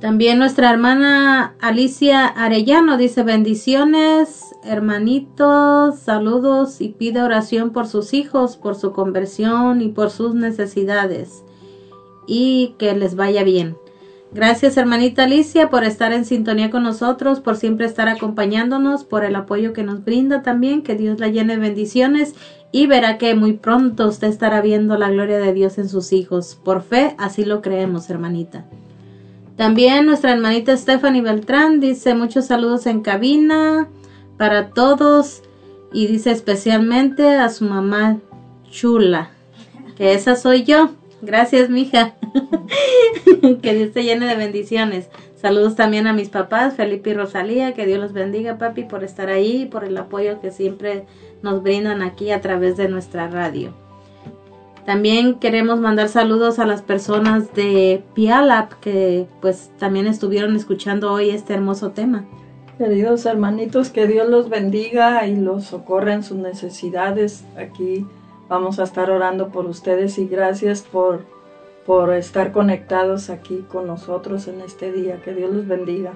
[0.01, 8.57] También nuestra hermana Alicia Arellano dice bendiciones, hermanitos, saludos y pide oración por sus hijos,
[8.57, 11.43] por su conversión y por sus necesidades
[12.27, 13.77] y que les vaya bien.
[14.33, 19.35] Gracias hermanita Alicia por estar en sintonía con nosotros, por siempre estar acompañándonos, por el
[19.35, 22.33] apoyo que nos brinda también, que Dios la llene de bendiciones
[22.71, 26.57] y verá que muy pronto usted estará viendo la gloria de Dios en sus hijos.
[26.63, 28.65] Por fe, así lo creemos, hermanita.
[29.55, 33.87] También nuestra hermanita Stephanie Beltrán dice muchos saludos en cabina
[34.43, 35.41] para todos
[35.93, 38.17] y dice especialmente a su mamá
[38.69, 39.29] chula,
[39.95, 40.89] que esa soy yo.
[41.21, 42.15] Gracias, mija.
[43.61, 45.07] que Dios te llene de bendiciones.
[45.37, 47.73] Saludos también a mis papás, Felipe y Rosalía.
[47.73, 51.05] Que Dios los bendiga, papi, por estar ahí y por el apoyo que siempre
[51.41, 53.73] nos brindan aquí a través de nuestra radio.
[54.85, 61.29] También queremos mandar saludos a las personas de Pialap que pues también estuvieron escuchando hoy
[61.29, 62.25] este hermoso tema.
[62.77, 67.43] Queridos hermanitos, que Dios los bendiga y los socorra en sus necesidades.
[67.55, 68.07] Aquí
[68.49, 71.23] vamos a estar orando por ustedes y gracias por,
[71.85, 75.21] por estar conectados aquí con nosotros en este día.
[75.21, 76.13] Que Dios los bendiga.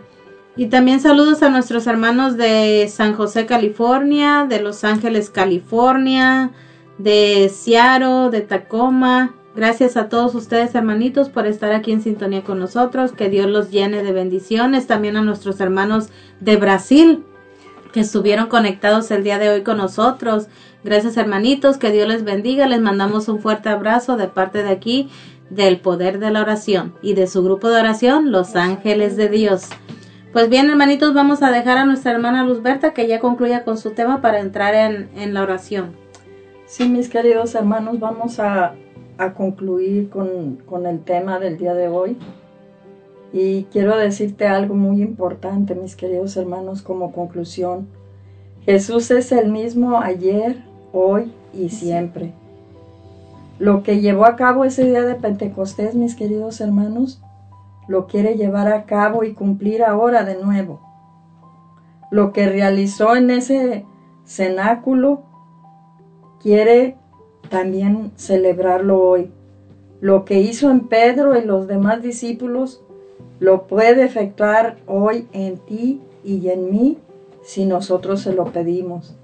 [0.56, 6.50] Y también saludos a nuestros hermanos de San José, California, de Los Ángeles, California,
[6.98, 9.36] de Seattle, de Tacoma.
[9.58, 13.12] Gracias a todos ustedes, hermanitos, por estar aquí en sintonía con nosotros.
[13.12, 14.86] Que Dios los llene de bendiciones.
[14.86, 16.10] También a nuestros hermanos
[16.40, 17.24] de Brasil,
[17.92, 20.46] que estuvieron conectados el día de hoy con nosotros.
[20.84, 21.78] Gracias, hermanitos.
[21.78, 22.68] Que Dios les bendiga.
[22.68, 25.10] Les mandamos un fuerte abrazo de parte de aquí,
[25.50, 29.70] del poder de la oración y de su grupo de oración, Los Ángeles de Dios.
[30.34, 33.90] Pues bien, hermanitos, vamos a dejar a nuestra hermana Luzberta que ya concluya con su
[33.90, 35.96] tema para entrar en, en la oración.
[36.68, 38.76] Sí, mis queridos hermanos, vamos a,
[39.18, 42.18] a concluir con, con, el tema del día de hoy.
[43.34, 47.88] Y quiero decirte algo muy importante, mis queridos hermanos, como conclusión.
[48.66, 50.64] Jesús es el mismo ayer,
[50.94, 52.34] hoy y siempre.
[53.60, 57.22] Lo que llevó a cabo ese día de Pentecostés, mis queridos hermanos,
[57.88, 60.80] lo quiere llevar a cabo y cumplir ahora de nuevo.
[62.12, 63.86] Lo que realizó en ese
[64.26, 65.24] cenáculo,
[66.42, 66.98] quiere
[67.50, 69.32] también celebrarlo hoy.
[70.00, 72.82] Lo que hizo en Pedro y los demás discípulos,
[73.40, 76.98] lo puede efectuar hoy en ti y en mí
[77.44, 79.16] si nosotros se lo pedimos.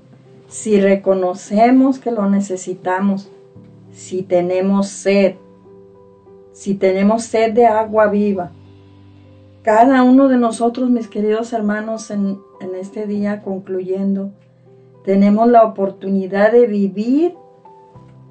[0.48, 3.30] Si reconocemos que lo necesitamos,
[3.92, 5.36] si tenemos sed,
[6.52, 8.52] si tenemos sed de agua viva,
[9.64, 14.32] cada uno de nosotros, mis queridos hermanos, en, en este día concluyendo,
[15.06, 17.36] tenemos la oportunidad de vivir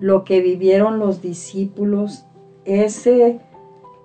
[0.01, 2.24] lo que vivieron los discípulos,
[2.64, 3.40] ese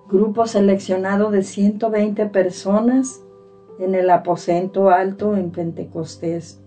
[0.10, 3.22] grupo seleccionado de 120 personas
[3.80, 6.60] en el aposento alto en Pentecostés.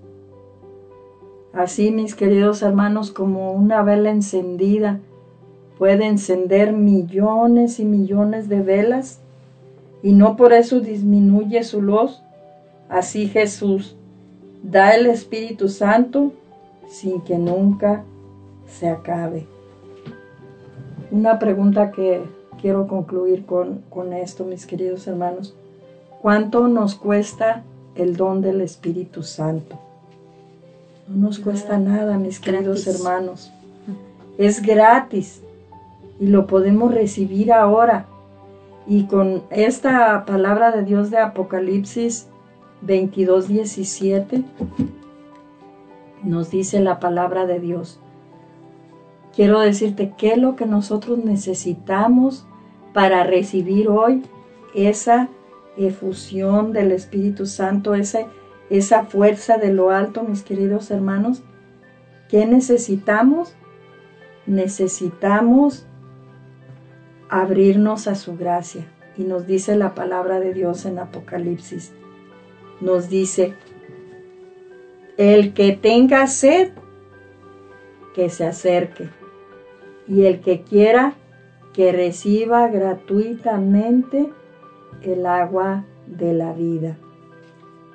[1.53, 5.01] Así, mis queridos hermanos, como una vela encendida
[5.79, 9.21] puede encender millones y millones de velas
[10.03, 12.23] y no por eso disminuye su luz,
[12.89, 13.97] así Jesús
[14.63, 16.33] da el Espíritu Santo
[16.87, 18.05] sin que nunca
[18.71, 19.47] se acabe.
[21.11, 22.23] Una pregunta que
[22.61, 25.55] quiero concluir con, con esto, mis queridos hermanos.
[26.23, 27.65] ¿Cuánto nos cuesta
[27.95, 29.79] el don del Espíritu Santo?
[31.09, 33.51] No nos cuesta nada, mis queridos hermanos.
[34.39, 35.43] Es gratis
[36.21, 38.07] y lo podemos recibir ahora.
[38.87, 42.29] Y con esta palabra de Dios de Apocalipsis
[42.83, 44.45] 22, 17,
[46.23, 47.99] nos dice la palabra de Dios.
[49.35, 52.47] Quiero decirte qué es lo que nosotros necesitamos
[52.93, 54.23] para recibir hoy
[54.75, 55.29] esa
[55.77, 58.27] efusión del Espíritu Santo, esa,
[58.69, 61.43] esa fuerza de lo alto, mis queridos hermanos.
[62.29, 63.55] ¿Qué necesitamos?
[64.47, 65.87] Necesitamos
[67.29, 68.87] abrirnos a su gracia.
[69.17, 71.93] Y nos dice la palabra de Dios en Apocalipsis.
[72.81, 73.55] Nos dice,
[75.17, 76.71] el que tenga sed,
[78.15, 79.20] que se acerque.
[80.11, 81.15] Y el que quiera,
[81.73, 84.29] que reciba gratuitamente
[85.03, 86.99] el agua de la vida.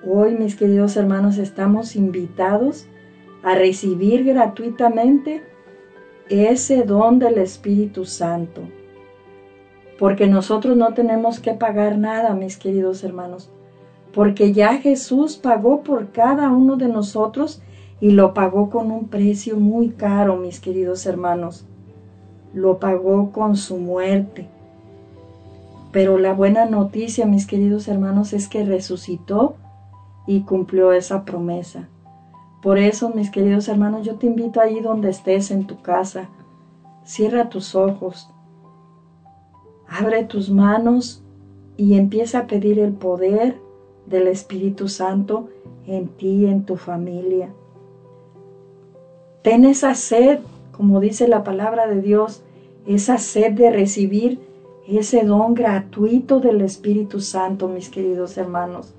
[0.08, 2.88] Hoy, mis queridos hermanos, estamos invitados
[3.44, 5.44] a recibir gratuitamente
[6.30, 8.62] ese don del Espíritu Santo.
[10.00, 13.52] Porque nosotros no tenemos que pagar nada, mis queridos hermanos.
[14.14, 17.62] Porque ya Jesús pagó por cada uno de nosotros
[18.00, 21.68] y lo pagó con un precio muy caro, mis queridos hermanos.
[22.56, 24.48] Lo pagó con su muerte.
[25.92, 29.58] Pero la buena noticia, mis queridos hermanos, es que resucitó
[30.26, 31.88] y cumplió esa promesa.
[32.64, 36.30] Por eso, mis queridos hermanos, yo te invito ahí donde estés en tu casa.
[37.04, 38.32] Cierra tus ojos,
[39.88, 41.24] abre tus manos
[41.78, 43.60] y empieza a pedir el poder
[44.08, 45.50] del Espíritu Santo
[45.86, 47.50] en ti en tu familia.
[49.44, 50.40] Ten esa sed,
[50.72, 52.42] como dice la palabra de Dios,
[52.86, 54.40] esa sed de recibir
[54.88, 58.94] ese don gratuito del Espíritu Santo, mis queridos hermanos.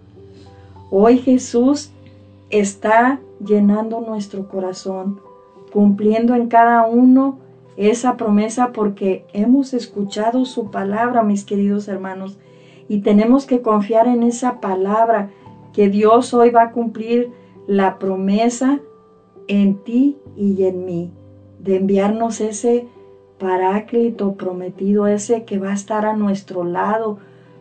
[0.91, 1.91] Hoy Jesús
[2.51, 5.21] está llenando nuestro corazón,
[5.73, 7.39] cumpliendo en cada uno
[7.77, 12.39] esa promesa porque hemos escuchado su palabra, mis queridos hermanos,
[12.89, 15.31] y tenemos que confiar en esa palabra
[15.73, 17.31] que Dios hoy va a cumplir
[17.67, 18.81] la promesa
[19.49, 21.11] en ti y en mí,
[21.59, 22.89] de enviarnos ese
[23.39, 27.19] paráclito prometido, ese que va a estar a nuestro lado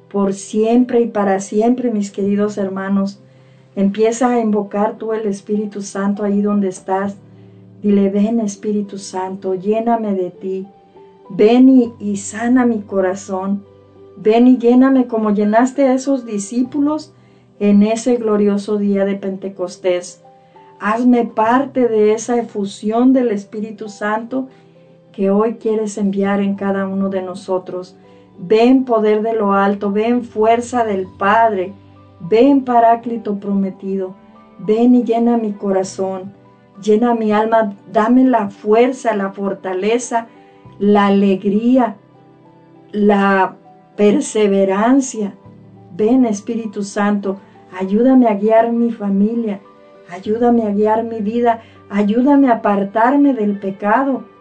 [0.10, 3.20] por siempre y para siempre, mis queridos hermanos.
[3.76, 7.18] Empieza a invocar tú el Espíritu Santo ahí donde estás.
[7.82, 10.68] Dile, ven Espíritu Santo, lléname de ti.
[11.30, 13.64] Ven y, y sana mi corazón.
[14.16, 17.12] Ven y lléname como llenaste a esos discípulos
[17.60, 20.22] en ese glorioso día de Pentecostés.
[20.80, 24.48] Hazme parte de esa efusión del Espíritu Santo
[25.16, 27.96] que hoy quieres enviar en cada uno de nosotros.
[28.38, 31.72] Ven poder de lo alto, ven fuerza del Padre,
[32.20, 34.14] ven paráclito prometido,
[34.60, 36.34] ven y llena mi corazón,
[36.84, 40.28] llena mi alma, dame la fuerza, la fortaleza,
[40.80, 41.96] la alegría,
[42.92, 43.56] la
[43.96, 45.34] perseverancia.
[45.96, 47.38] Ven Espíritu Santo,
[47.80, 49.62] ayúdame a guiar mi familia,
[50.12, 54.35] ayúdame a guiar mi vida, ayúdame a apartarme del pecado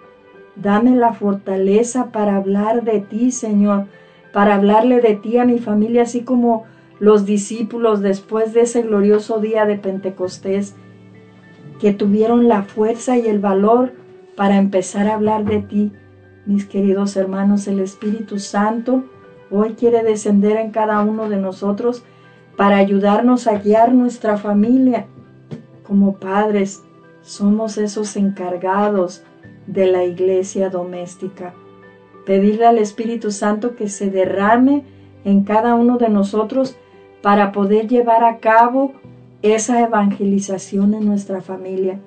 [0.56, 3.86] Dame la fortaleza para hablar de ti, Señor,
[4.32, 6.64] para hablarle de ti a mi familia, así como
[7.00, 10.74] los discípulos después de ese glorioso día de Pentecostés,
[11.80, 13.92] que tuvieron la fuerza y el valor
[14.36, 15.92] para empezar a hablar de ti.
[16.46, 19.04] Mis queridos hermanos, el Espíritu Santo
[19.50, 22.04] hoy quiere descender en cada uno de nosotros
[22.56, 25.06] para ayudarnos a guiar nuestra familia.
[25.86, 26.82] Como padres,
[27.22, 29.24] somos esos encargados
[29.66, 31.54] de la iglesia doméstica.
[32.26, 34.84] Pedirle al Espíritu Santo que se derrame
[35.24, 36.76] en cada uno de nosotros
[37.22, 38.92] para poder llevar a cabo
[39.42, 42.00] esa evangelización en nuestra familia,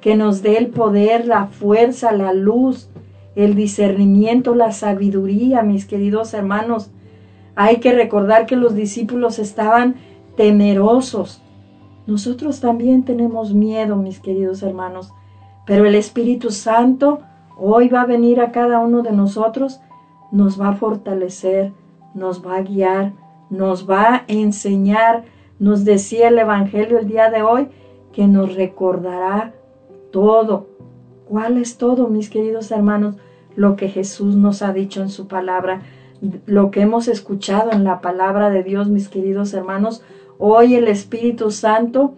[0.00, 2.88] que nos dé el poder, la fuerza, la luz,
[3.36, 6.90] el discernimiento, la sabiduría, mis queridos hermanos,
[7.56, 9.94] Hay que recordar que los discípulos estaban
[10.36, 11.40] temerosos.
[12.06, 15.12] Nosotros también tenemos miedo, mis queridos hermanos,
[15.66, 17.20] pero el Espíritu Santo
[17.58, 19.80] hoy va a venir a cada uno de nosotros,
[20.30, 21.72] nos va a fortalecer,
[22.14, 23.12] nos va a guiar,
[23.50, 25.24] nos va a enseñar.
[25.58, 27.68] Nos decía el Evangelio el día de hoy
[28.12, 29.54] que nos recordará
[30.10, 30.68] todo.
[31.28, 33.16] ¿Cuál es todo, mis queridos hermanos?
[33.56, 35.82] Lo que Jesús nos ha dicho en su palabra,
[36.46, 40.02] lo que hemos escuchado en la palabra de Dios, mis queridos hermanos.
[40.38, 42.14] Hoy el Espíritu Santo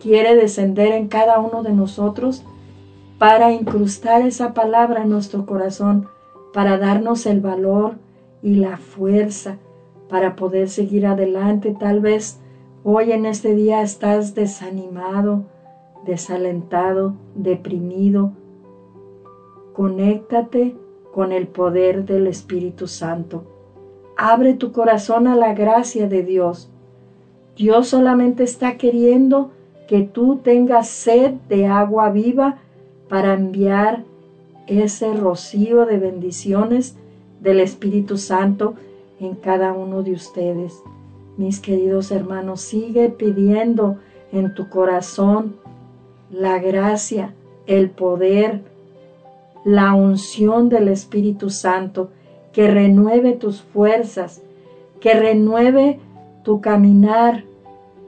[0.00, 2.42] quiere descender en cada uno de nosotros
[3.20, 6.08] para incrustar esa palabra en nuestro corazón,
[6.54, 7.96] para darnos el valor
[8.42, 9.58] y la fuerza
[10.08, 11.76] para poder seguir adelante.
[11.78, 12.40] Tal vez
[12.82, 15.42] hoy en este día estás desanimado,
[16.06, 18.32] desalentado, deprimido.
[19.74, 20.74] Conéctate
[21.12, 23.44] con el poder del Espíritu Santo.
[24.16, 26.70] Abre tu corazón a la gracia de Dios.
[27.54, 29.50] Dios solamente está queriendo
[29.88, 32.60] que tú tengas sed de agua viva
[33.10, 34.04] para enviar
[34.68, 36.94] ese rocío de bendiciones
[37.40, 38.74] del Espíritu Santo
[39.18, 40.80] en cada uno de ustedes.
[41.36, 43.96] Mis queridos hermanos, sigue pidiendo
[44.32, 45.56] en tu corazón
[46.30, 47.34] la gracia,
[47.66, 48.60] el poder,
[49.64, 52.10] la unción del Espíritu Santo
[52.52, 54.40] que renueve tus fuerzas,
[55.00, 55.98] que renueve
[56.44, 57.42] tu caminar,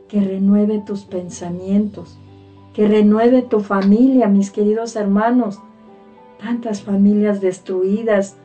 [0.06, 2.16] que renueve tus pensamientos,
[2.72, 5.60] que renueve tu familia, mis queridos hermanos.
[6.40, 8.36] Tantas familias destruidas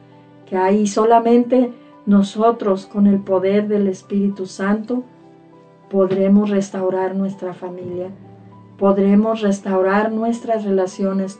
[0.48, 1.74] que hay solamente
[2.06, 5.04] nosotros con el poder del Espíritu Santo
[5.90, 8.10] podremos restaurar nuestra familia,
[8.78, 11.40] podremos restaurar nuestras relaciones,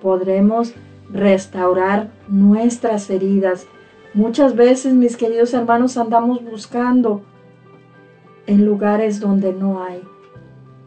[0.00, 0.74] podremos
[1.12, 3.66] restaurar nuestras heridas.
[4.14, 7.22] Muchas veces, mis queridos hermanos, andamos buscando
[8.46, 10.02] en lugares donde no hay.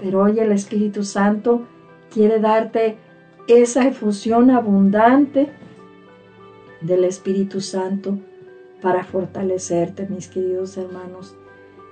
[0.04, 1.62] Pero hoy el Espíritu Santo
[2.14, 2.98] quiere darte
[3.48, 5.50] esa efusión abundante
[6.82, 8.20] del Espíritu Santo
[8.82, 11.38] para fortalecerte, mis queridos hermanos.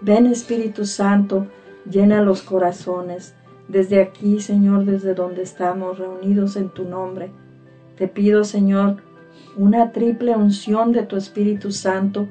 [0.02, 1.48] Ven Espíritu Santo,
[1.90, 3.34] llena los corazones.
[3.70, 7.32] Desde aquí, Señor, desde donde estamos reunidos en tu nombre,
[7.96, 8.98] te pido, Señor,
[9.56, 12.28] una triple unción de tu Espíritu Santo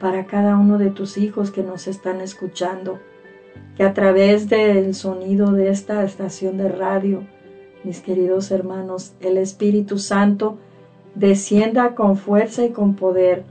[0.00, 2.98] para cada uno de tus hijos que nos están escuchando
[3.80, 7.22] que a través del sonido de esta estación de radio,
[7.82, 10.58] mis queridos hermanos, el Espíritu Santo
[11.14, 13.42] descienda con fuerza y con poder,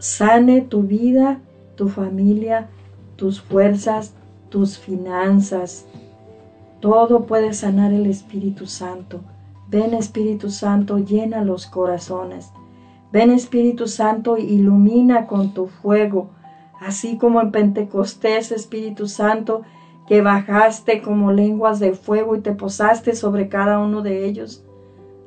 [0.00, 1.38] sane tu vida,
[1.76, 2.70] tu familia,
[3.14, 4.14] tus fuerzas,
[4.48, 5.86] tus finanzas.
[6.80, 9.20] Todo puede sanar el Espíritu Santo.
[9.68, 12.50] Ven Espíritu Santo, llena los corazones.
[13.12, 16.30] Ven Espíritu Santo, ilumina con tu fuego
[16.86, 19.62] así como en Pentecostés, Espíritu Santo,
[20.06, 24.64] que bajaste como lenguas de fuego y te posaste sobre cada uno de ellos.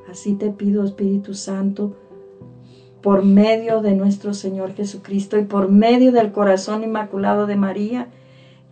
[0.10, 1.95] Así te pido, Espíritu Santo,
[3.02, 8.10] por medio de nuestro Señor Jesucristo y por medio del corazón inmaculado de María,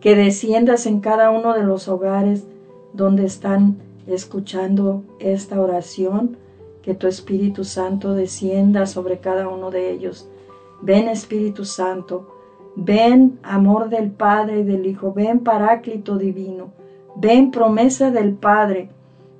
[0.00, 2.44] que desciendas en cada uno de los hogares
[2.92, 6.36] donde están escuchando esta oración,
[6.82, 10.28] que tu Espíritu Santo descienda sobre cada uno de ellos.
[10.82, 12.33] Ven Espíritu Santo,
[12.76, 16.72] Ven amor del Padre y del Hijo, ven Paráclito divino,
[17.14, 18.88] ven promesa del Padre,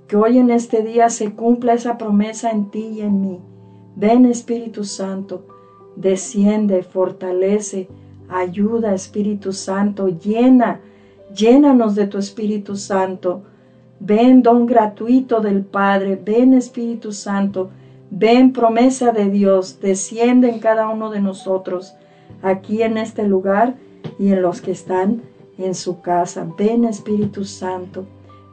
[0.06, 3.40] que hoy en este día se cumpla esa promesa en ti y en mí.
[3.96, 5.46] Ven Espíritu Santo,
[5.96, 7.88] desciende, fortalece,
[8.28, 10.80] ayuda Espíritu Santo, llena,
[11.34, 13.42] llénanos de tu Espíritu Santo.
[13.98, 17.70] Ven don gratuito del Padre, ven Espíritu Santo,
[18.10, 21.96] ven promesa de Dios, desciende en cada uno de nosotros
[22.44, 23.74] aquí en este lugar
[24.18, 25.22] y en los que están
[25.58, 26.46] en su casa.
[26.56, 28.04] Ven Espíritu Santo,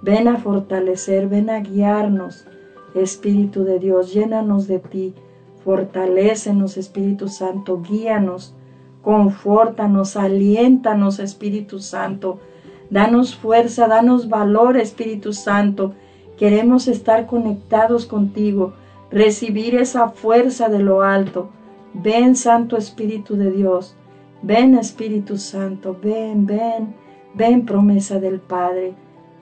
[0.02, 2.48] ven a fortalecer, ven a guiarnos.
[2.96, 5.14] Espíritu de Dios, llénanos de ti,
[5.64, 8.54] fortalécenos Espíritu Santo, guíanos,
[9.02, 12.40] confórtanos, aliéntanos Espíritu Santo,
[12.90, 15.94] danos fuerza, danos valor Espíritu Santo.
[16.38, 18.74] Queremos estar conectados contigo,
[19.10, 21.50] recibir esa fuerza de lo alto
[21.94, 23.98] Ven Santo Espíritu de Dios,
[24.42, 26.96] ven Espíritu Santo, ven, ven,
[27.34, 28.94] ven promesa del Padre,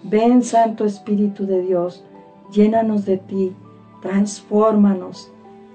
[0.02, 2.04] ven Santo Espíritu de Dios,
[2.52, 3.56] llénanos de ti,
[4.02, 5.32] transfórmanos,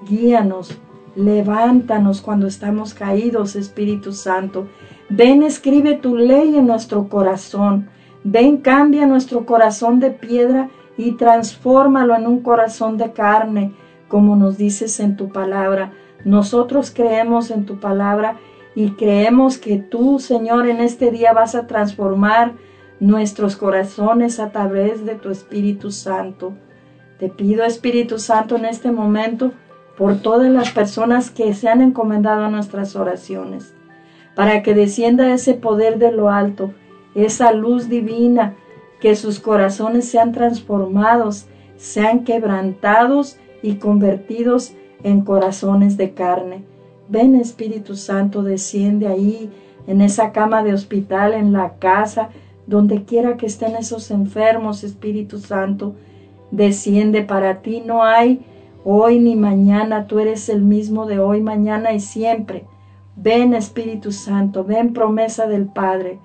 [0.08, 0.76] guíanos,
[1.14, 4.66] levántanos cuando estamos caídos, Espíritu Santo.
[5.08, 7.88] Ven, escribe tu ley en nuestro corazón.
[8.24, 13.72] Ven, cambia nuestro corazón de piedra y transfórmalo en un corazón de carne,
[14.08, 15.92] como nos dices en tu palabra
[16.24, 18.38] nosotros creemos en tu palabra
[18.74, 22.52] y creemos que tú, Señor, en este día vas a transformar
[23.00, 26.54] nuestros corazones a través de tu Espíritu Santo.
[27.18, 29.52] Te pido, Espíritu Santo, en este momento,
[29.96, 33.74] por todas las personas que se han encomendado a nuestras oraciones,
[34.34, 36.72] para que descienda ese poder de lo alto,
[37.14, 38.54] esa luz divina,
[39.00, 41.46] que sus corazones sean transformados,
[41.76, 44.72] sean quebrantados y convertidos
[45.04, 46.64] en corazones de carne.
[47.08, 49.50] Ven Espíritu Santo, desciende ahí,
[49.86, 52.30] en esa cama de hospital, en la casa,
[52.66, 55.94] donde quiera que estén esos enfermos, Espíritu Santo,
[56.50, 57.82] desciende para ti.
[57.84, 58.44] No hay
[58.82, 62.64] hoy ni mañana, tú eres el mismo de hoy, mañana y siempre.
[63.14, 66.18] Ven Espíritu Santo, ven promesa del Padre,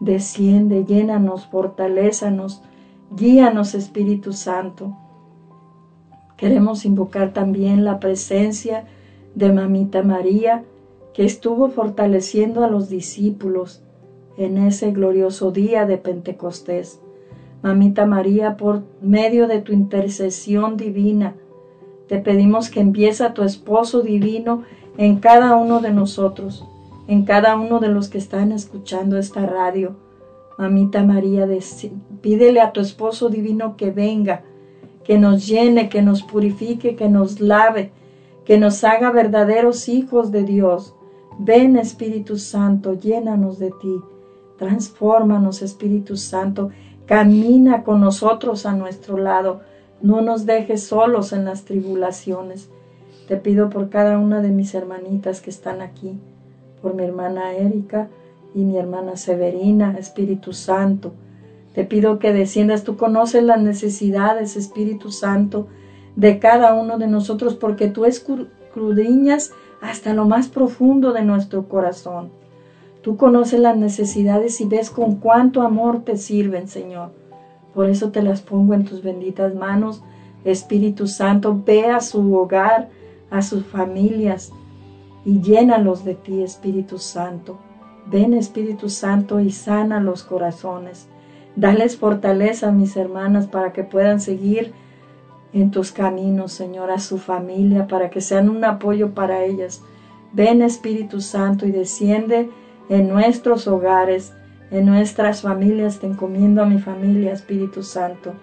[0.00, 2.62] desciende, llénanos, fortalézanos,
[3.10, 4.94] guíanos Espíritu Santo.
[6.38, 8.84] Queremos invocar también la presencia
[9.34, 10.64] de Mamita María,
[11.12, 13.82] que estuvo fortaleciendo a los discípulos
[14.36, 17.00] en ese glorioso día de Pentecostés.
[17.60, 21.34] Mamita María, por medio de tu intercesión divina,
[22.06, 24.62] te pedimos que empiece a tu esposo divino
[24.96, 26.64] en cada uno de nosotros,
[27.08, 29.96] en cada uno de los que están escuchando esta radio.
[30.56, 31.48] Mamita María,
[32.20, 34.44] pídele a tu esposo divino que venga,
[35.08, 37.92] que nos llene, que nos purifique, que nos lave,
[38.44, 40.94] que nos haga verdaderos hijos de Dios.
[41.38, 44.02] Ven Espíritu Santo, llénanos de ti,
[44.58, 46.68] transfórmanos Espíritu Santo,
[47.06, 49.62] camina con nosotros a nuestro lado,
[50.02, 52.68] no nos dejes solos en las tribulaciones.
[53.28, 56.18] Te pido por cada una de mis hermanitas que están aquí,
[56.82, 58.08] por mi hermana Erika
[58.54, 61.14] y mi hermana Severina, Espíritu Santo,
[61.78, 65.68] te pido que desciendas, tú conoces las necesidades, Espíritu Santo,
[66.16, 72.30] de cada uno de nosotros, porque tú escudriñas hasta lo más profundo de nuestro corazón.
[73.00, 77.12] Tú conoces las necesidades y ves con cuánto amor te sirven, Señor.
[77.74, 80.02] Por eso te las pongo en tus benditas manos.
[80.44, 82.88] Espíritu Santo, ve a su hogar,
[83.30, 84.50] a sus familias
[85.24, 87.56] y llénalos de ti, Espíritu Santo.
[88.10, 91.08] Ven, Espíritu Santo, y sana los corazones.
[91.58, 94.72] Dales fortaleza mis hermanas para que puedan seguir
[95.52, 99.82] en tus caminos, Señor, a su familia, para que sean un apoyo para ellas.
[100.32, 102.48] Ven Espíritu Santo y desciende
[102.88, 104.32] en nuestros hogares,
[104.70, 105.98] en nuestras familias.
[105.98, 108.34] Te encomiendo a mi familia, Espíritu Santo,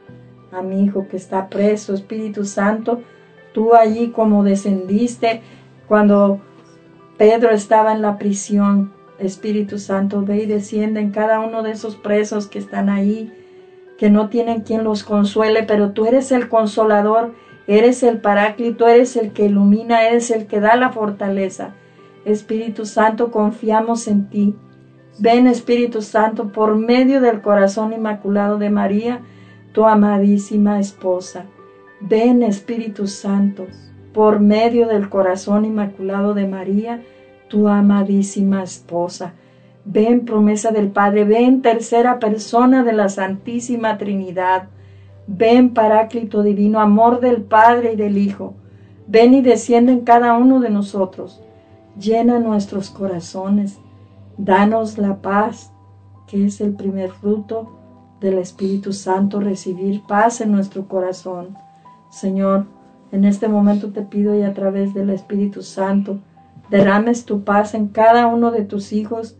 [0.51, 2.99] a mi hijo que está preso, Espíritu Santo.
[3.53, 5.41] Tú allí como descendiste
[5.87, 6.41] cuando
[7.17, 11.95] Pedro estaba en la prisión, Espíritu Santo, ve y desciende en cada uno de esos
[11.95, 13.31] presos que están ahí,
[13.97, 17.33] que no tienen quien los consuele, pero tú eres el consolador,
[17.67, 21.73] eres el paráclito, eres el que ilumina, eres el que da la fortaleza.
[22.25, 24.55] Espíritu Santo, confiamos en ti.
[25.17, 29.21] Ven Espíritu Santo por medio del corazón inmaculado de María,
[29.71, 31.45] tu amadísima esposa.
[32.01, 33.65] Ven Espíritu Santo
[34.13, 37.01] por medio del corazón inmaculado de María,
[37.55, 39.33] tu amadísima esposa.
[39.85, 44.67] Ven promesa del Padre, ven tercera persona de la Santísima Trinidad.
[45.25, 48.55] Ven Paráclito Divino, amor del Padre y del Hijo.
[49.07, 51.41] Ven y desciende en cada uno de nosotros.
[51.97, 53.79] Llena nuestros corazones.
[54.37, 55.71] Danos la paz,
[56.27, 57.69] que es el primer fruto
[58.19, 61.55] del Espíritu Santo, recibir paz en nuestro corazón.
[62.09, 62.65] Señor,
[63.13, 66.19] en este momento te pido y a través del Espíritu Santo,
[66.69, 69.37] derrames tu paz en cada uno de tus hijos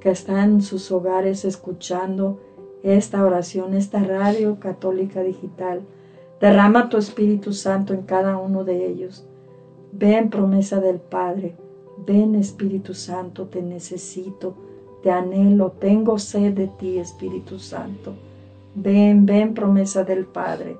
[0.00, 2.40] que están en sus hogares escuchando
[2.82, 5.82] esta oración, esta radio católica digital.
[6.40, 9.26] Derrama tu Espíritu Santo en cada uno de ellos.
[9.92, 11.56] Ven promesa del Padre.
[12.06, 14.54] Ven Espíritu Santo, te necesito,
[15.02, 18.14] te anhelo, tengo sed de ti, Espíritu Santo.
[18.74, 20.76] Ven, ven promesa del Padre.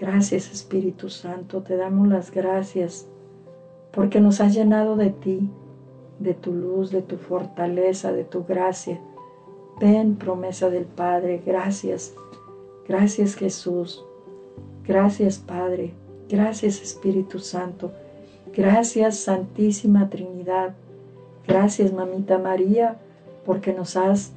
[0.00, 3.08] Gracias Espíritu Santo, te damos las gracias
[3.96, 5.48] porque nos has llenado de ti,
[6.18, 9.00] de tu luz, de tu fortaleza, de tu gracia.
[9.80, 12.14] Ven, promesa del Padre, gracias,
[12.86, 14.04] gracias Jesús,
[14.86, 15.94] gracias Padre,
[16.28, 17.90] gracias Espíritu Santo,
[18.54, 20.74] gracias Santísima Trinidad,
[21.48, 22.98] gracias Mamita María,
[23.46, 24.32] porque nos has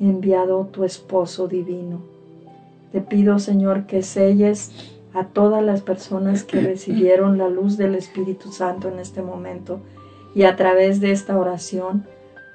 [0.00, 2.00] enviado tu esposo divino.
[2.92, 8.52] Te pido, Señor, que selles a todas las personas que recibieron la luz del Espíritu
[8.52, 9.80] Santo en este momento
[10.34, 12.04] y a través de esta oración,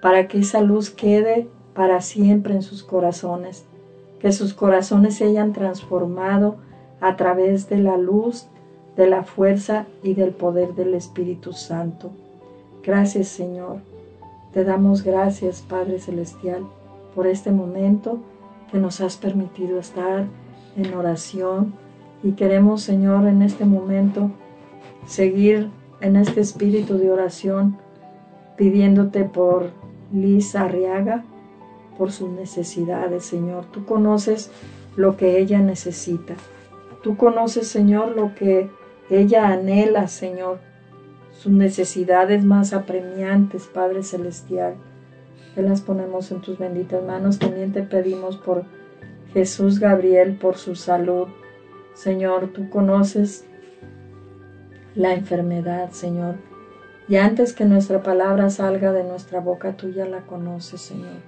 [0.01, 3.65] para que esa luz quede para siempre en sus corazones,
[4.19, 6.57] que sus corazones se hayan transformado
[6.99, 8.45] a través de la luz,
[8.95, 12.11] de la fuerza y del poder del Espíritu Santo.
[12.83, 13.79] Gracias Señor,
[14.53, 16.67] Te damos gracias, Padre Celestial,
[17.15, 18.19] por este momento
[18.69, 20.25] que nos has permitido estar
[20.75, 21.73] en oración
[22.23, 24.31] y queremos, Señor, en este momento
[25.07, 25.69] seguir
[26.01, 27.77] en este espíritu de oración
[28.57, 29.71] pidiéndote por
[30.13, 31.23] Liz Arriaga,
[31.97, 33.65] por sus necesidades, Señor.
[33.71, 34.51] Tú conoces
[34.95, 36.35] lo que ella necesita.
[37.03, 38.69] Tú conoces, Señor, lo que
[39.09, 40.59] ella anhela, Señor.
[41.31, 44.75] Sus necesidades más apremiantes, Padre Celestial.
[45.55, 47.39] Te las ponemos en tus benditas manos.
[47.39, 48.63] También te pedimos por
[49.33, 51.27] Jesús Gabriel, por su salud.
[51.93, 53.45] Señor, tú conoces
[54.95, 56.35] la enfermedad, Señor.
[57.07, 61.19] Y antes que nuestra palabra salga de nuestra boca, tú ya la conoces, Señor.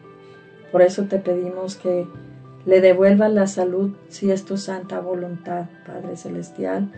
[0.72, 2.08] Por eso te pedimos que
[2.66, 6.90] le devuelvas la salud si es tu santa voluntad, Padre Celestial.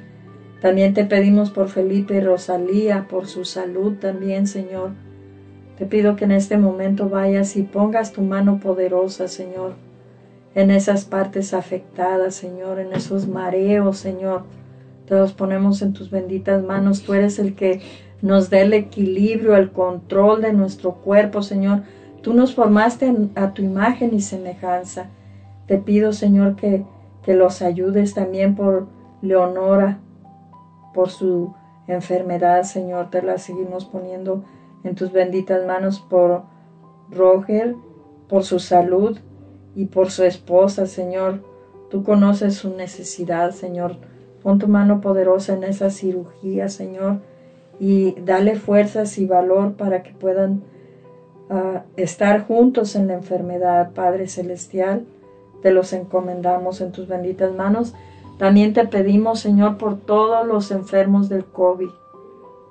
[0.62, 4.92] También te pedimos por Felipe y Rosalía, por su salud también, Señor.
[5.78, 9.74] Te pido que en este momento vayas y pongas tu mano poderosa, Señor,
[10.56, 14.44] en esas partes afectadas, Señor, en esos mareos, Señor.
[15.06, 17.04] Te los ponemos en tus benditas manos.
[17.04, 17.82] Tú eres el que
[18.22, 21.84] nos dé el equilibrio, el control de nuestro cuerpo, Señor.
[22.22, 25.08] Tú nos formaste a tu imagen y semejanza.
[25.68, 26.86] Te pido, Señor, que,
[27.24, 28.88] que los ayudes también por
[29.22, 30.00] Leonora,
[30.94, 31.54] por su
[31.88, 33.10] enfermedad, Señor.
[33.10, 34.46] Te la seguimos poniendo
[34.86, 36.44] en tus benditas manos por
[37.12, 37.76] Roger,
[38.30, 39.20] por su salud
[39.76, 41.42] y por su esposa, Señor.
[41.90, 43.98] Tú conoces su necesidad, Señor.
[44.42, 47.20] Pon tu mano poderosa en esa cirugía, Señor,
[47.80, 50.64] y dale fuerzas y valor para que puedan
[51.50, 55.06] ah, estar juntos en la enfermedad, Padre Celestial.
[55.62, 57.94] Te los encomendamos en tus benditas manos.
[58.38, 61.90] También te pedimos, Señor, por todos los enfermos del COVID,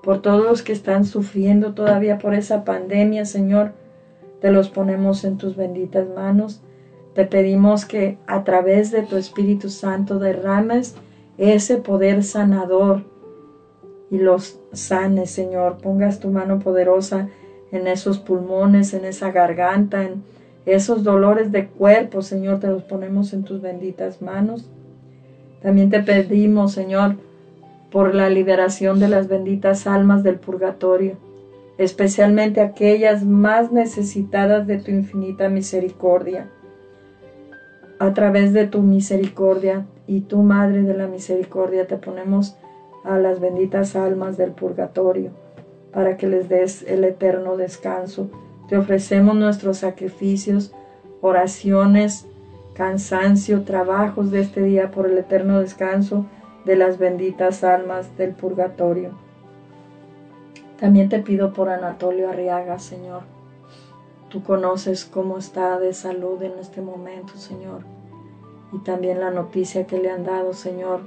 [0.03, 3.73] por todos los que están sufriendo todavía por esa pandemia, Señor.
[4.41, 6.61] Te los ponemos en tus benditas manos.
[7.15, 10.97] Te pedimos que a través de tu Espíritu Santo derrames
[11.39, 13.05] ese poder sanador
[14.11, 15.79] y los sanes, Señor.
[15.79, 17.29] Pongas tu mano poderosa
[17.71, 20.25] en esos pulmones, en esa garganta, en
[20.67, 24.69] esos dolores de cuerpo, Señor, te los ponemos en tus benditas manos.
[25.63, 27.17] También te pedimos, Señor,
[27.93, 31.17] por la liberación de las benditas almas del purgatorio,
[31.79, 36.51] especialmente aquellas más necesitadas de tu infinita misericordia
[38.05, 42.55] a través de tu misericordia y tu Madre de la Misericordia te ponemos
[43.03, 45.31] a las benditas almas del purgatorio
[45.91, 48.29] para que les des el eterno descanso.
[48.69, 50.75] Te ofrecemos nuestros sacrificios,
[51.23, 52.27] oraciones,
[52.75, 56.27] cansancio, trabajos de este día por el eterno descanso
[56.67, 59.13] de las benditas almas del purgatorio.
[60.79, 63.34] También te pido por Anatolio Arriaga, Señor
[64.35, 67.83] Tú conoces cómo está de salud en este momento, Señor.
[68.73, 71.03] Y también la noticia que le han dado, Señor.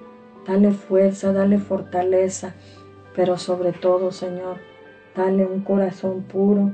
[0.48, 2.54] Dale fuerza, dale fortaleza,
[3.14, 4.60] pero sobre todo, Señor,
[5.14, 6.72] dale un corazón puro,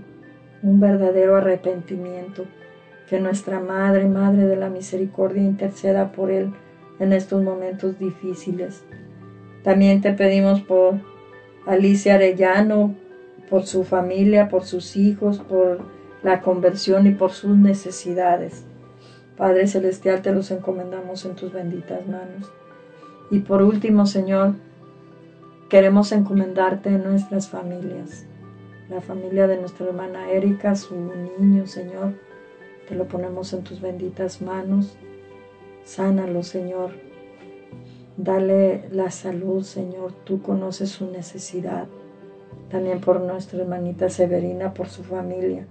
[0.62, 2.46] un verdadero arrepentimiento.
[3.10, 6.54] Que nuestra Madre, Madre de la Misericordia, interceda por Él
[7.00, 8.84] en estos momentos difíciles.
[9.64, 11.00] También te pedimos por
[11.66, 12.94] Alicia Arellano,
[13.50, 18.64] por su familia, por sus hijos, por la conversión y por sus necesidades.
[19.38, 22.52] Padre Celestial, te los encomendamos en tus benditas manos.
[23.30, 24.54] Y por último, Señor,
[25.70, 28.26] queremos encomendarte en nuestras familias.
[28.90, 30.96] La familia de nuestra hermana Erika, su
[31.40, 32.14] niño, Señor,
[32.88, 34.96] te lo ponemos en tus benditas manos.
[35.84, 36.92] Sánalo, Señor.
[38.16, 40.14] Dale la salud, Señor.
[40.24, 41.88] Tú conoces su necesidad.
[42.70, 45.66] También por nuestra hermanita Severina, por su familia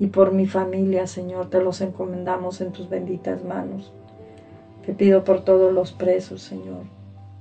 [0.00, 3.92] y por mi familia, Señor, te los encomendamos en tus benditas manos.
[4.84, 6.84] Te pido por todos los presos, Señor.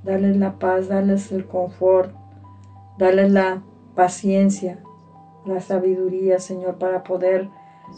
[0.04, 2.14] Dales la paz, dales el confort,
[2.98, 3.64] dales la
[3.96, 4.84] paciencia,
[5.46, 7.48] la sabiduría, Señor, para poder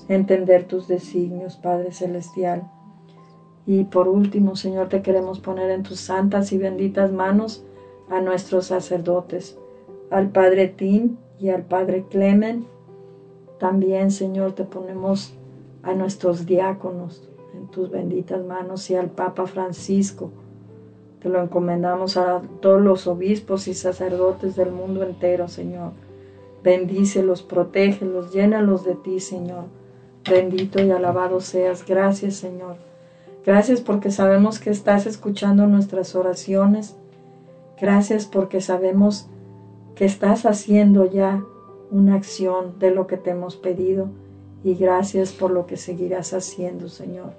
[0.07, 2.69] entender tus designios, Padre Celestial.
[3.65, 7.65] Y por último, Señor, te queremos poner en tus santas y benditas manos
[8.11, 9.57] a nuestros sacerdotes,
[10.11, 12.67] al Padre Tim y al Padre Clemen,
[13.61, 15.35] también, Señor, te ponemos
[15.83, 20.31] a nuestros diáconos en tus benditas manos y al Papa Francisco.
[21.19, 25.91] Te lo encomendamos a todos los obispos y sacerdotes del mundo entero, Señor.
[26.63, 29.65] Bendícelos, protégelos, llénalos de ti, Señor.
[30.27, 31.85] Bendito y alabado seas.
[31.85, 32.77] Gracias, Señor.
[33.45, 36.95] Gracias porque sabemos que estás escuchando nuestras oraciones.
[37.79, 39.27] Gracias porque sabemos
[39.93, 41.43] que estás haciendo ya
[41.91, 44.07] una acción de lo que te hemos pedido
[44.63, 47.33] y gracias por lo que seguirás haciendo, Señor.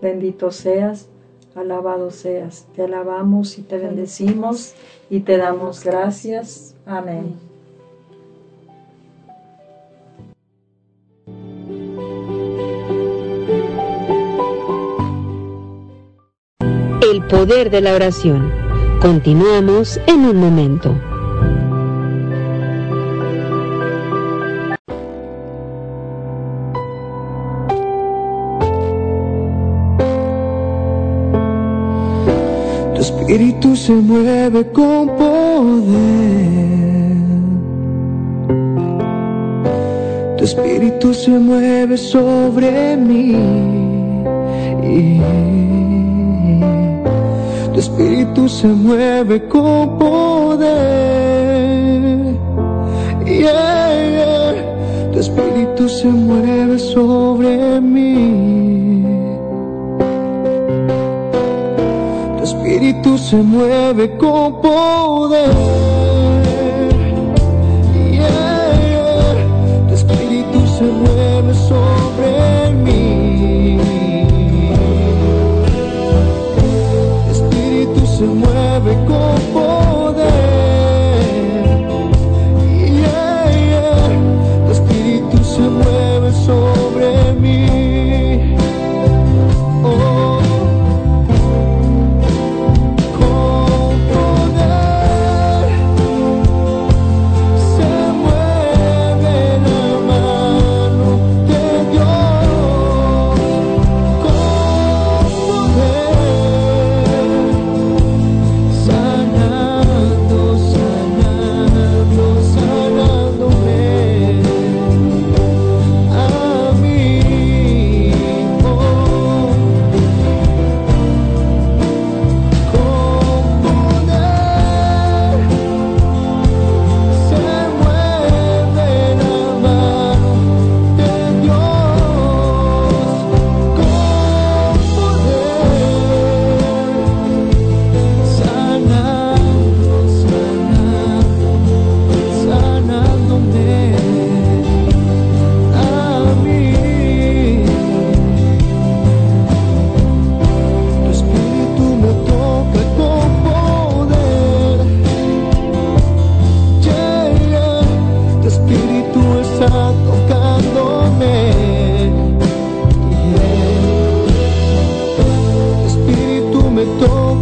[0.00, 1.08] Bendito seas,
[1.54, 2.66] alabado seas.
[2.74, 4.74] Te alabamos y te bendecimos
[5.10, 6.74] y te damos gracias.
[6.86, 7.36] Amén.
[17.02, 18.50] El poder de la oración.
[19.00, 21.11] Continuamos en un momento.
[33.32, 36.02] Espíritu se mueve con poder.
[40.36, 43.34] Tu espíritu se mueve sobre mí.
[47.72, 50.82] Tu espíritu se mueve con poder.
[55.12, 58.61] Tu espíritu se mueve sobre mí.
[62.72, 65.50] Espíritu se mueve con poder.
[69.88, 73.78] Tu espíritu se mueve sobre mí.
[77.26, 79.91] Tu espíritu se mueve con poder.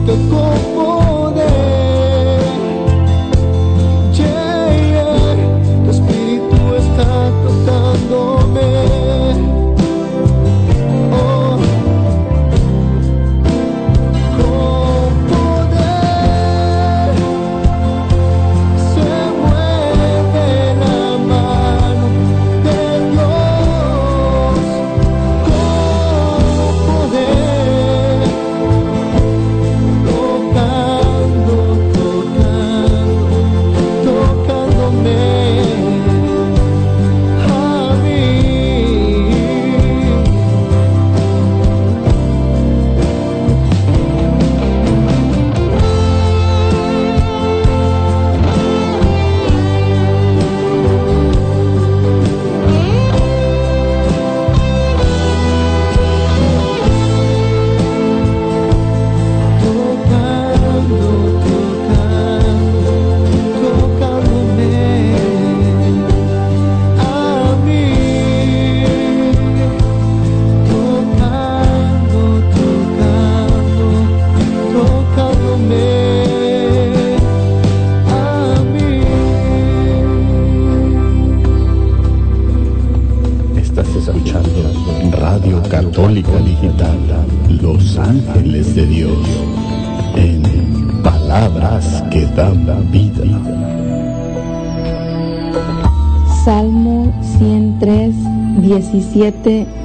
[0.06, 0.89] Toca con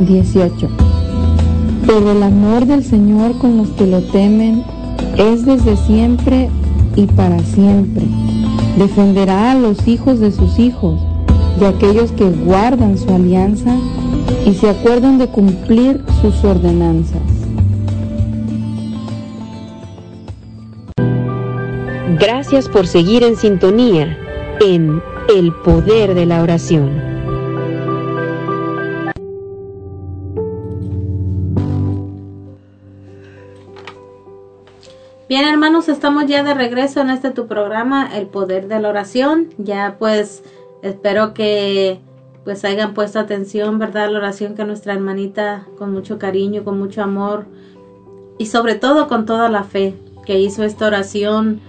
[0.05, 0.69] 18.
[1.85, 4.63] Pero el amor del Señor con los que lo temen
[5.17, 6.49] es desde siempre
[6.95, 8.03] y para siempre.
[8.77, 10.99] Defenderá a los hijos de sus hijos,
[11.59, 13.75] de aquellos que guardan su alianza
[14.45, 17.21] y se acuerdan de cumplir sus ordenanzas.
[22.19, 24.17] Gracias por seguir en sintonía
[24.61, 25.01] en
[25.35, 27.04] el poder de la oración.
[35.65, 39.49] Hermanos, estamos ya de regreso en este tu programa, El Poder de la Oración.
[39.57, 40.43] Ya pues
[40.83, 41.99] espero que
[42.43, 44.11] pues hayan puesto atención, ¿verdad?
[44.11, 47.47] La oración que nuestra hermanita con mucho cariño, con mucho amor
[48.37, 51.61] y sobre todo con toda la fe que hizo esta oración,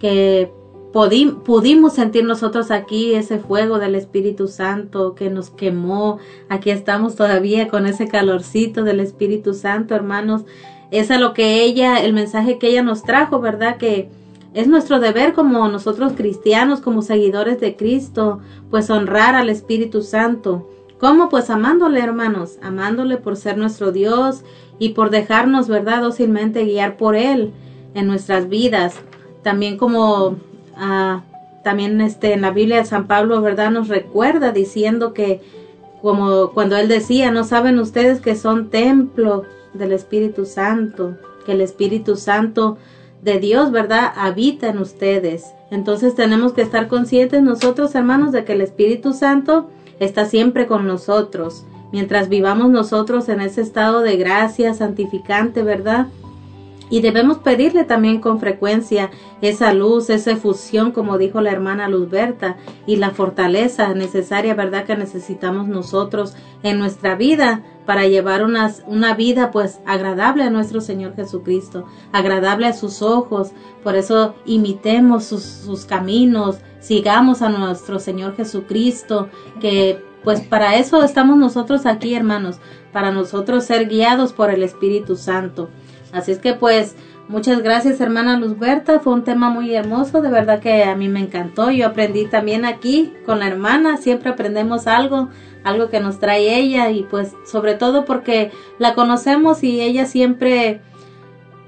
[0.00, 0.50] que
[0.94, 6.20] pudimos sentir nosotros aquí ese fuego del Espíritu Santo que nos quemó.
[6.48, 10.46] Aquí estamos todavía con ese calorcito del Espíritu Santo, hermanos.
[10.92, 13.78] Es a lo que ella, el mensaje que ella nos trajo, ¿verdad?
[13.78, 14.08] Que
[14.54, 18.38] es nuestro deber como nosotros cristianos, como seguidores de Cristo,
[18.70, 20.70] pues honrar al Espíritu Santo.
[21.00, 21.28] ¿Cómo?
[21.28, 24.44] Pues amándole, hermanos, amándole por ser nuestro Dios
[24.78, 27.52] y por dejarnos, ¿verdad?, dócilmente guiar por Él
[27.94, 28.94] en nuestras vidas.
[29.42, 30.36] También como
[30.76, 31.22] Ah,
[31.62, 33.70] también este, en la Biblia San Pablo, ¿verdad?
[33.70, 35.40] Nos recuerda diciendo que
[36.00, 39.44] como cuando él decía, no saben ustedes que son templo
[39.74, 42.78] del Espíritu Santo, que el Espíritu Santo
[43.22, 44.12] de Dios, ¿verdad?
[44.16, 45.46] Habita en ustedes.
[45.70, 49.70] Entonces tenemos que estar conscientes nosotros, hermanos, de que el Espíritu Santo
[50.00, 51.64] está siempre con nosotros.
[51.92, 56.08] Mientras vivamos nosotros en ese estado de gracia santificante, ¿verdad?
[56.92, 59.10] Y debemos pedirle también con frecuencia
[59.40, 64.94] esa luz, esa efusión, como dijo la hermana Luzberta, y la fortaleza necesaria, ¿verdad?, que
[64.94, 71.86] necesitamos nosotros en nuestra vida para llevar una, vida pues agradable a nuestro Señor Jesucristo,
[72.12, 73.52] agradable a sus ojos.
[73.82, 79.30] Por eso imitemos sus, sus caminos, sigamos a nuestro Señor Jesucristo,
[79.62, 82.58] que pues para eso estamos nosotros aquí, hermanos,
[82.92, 85.70] para nosotros ser guiados por el Espíritu Santo.
[86.12, 86.94] Así es que pues
[87.28, 91.20] muchas gracias hermana Luzberta, fue un tema muy hermoso, de verdad que a mí me
[91.20, 95.30] encantó, yo aprendí también aquí con la hermana, siempre aprendemos algo,
[95.64, 100.82] algo que nos trae ella y pues sobre todo porque la conocemos y ella siempre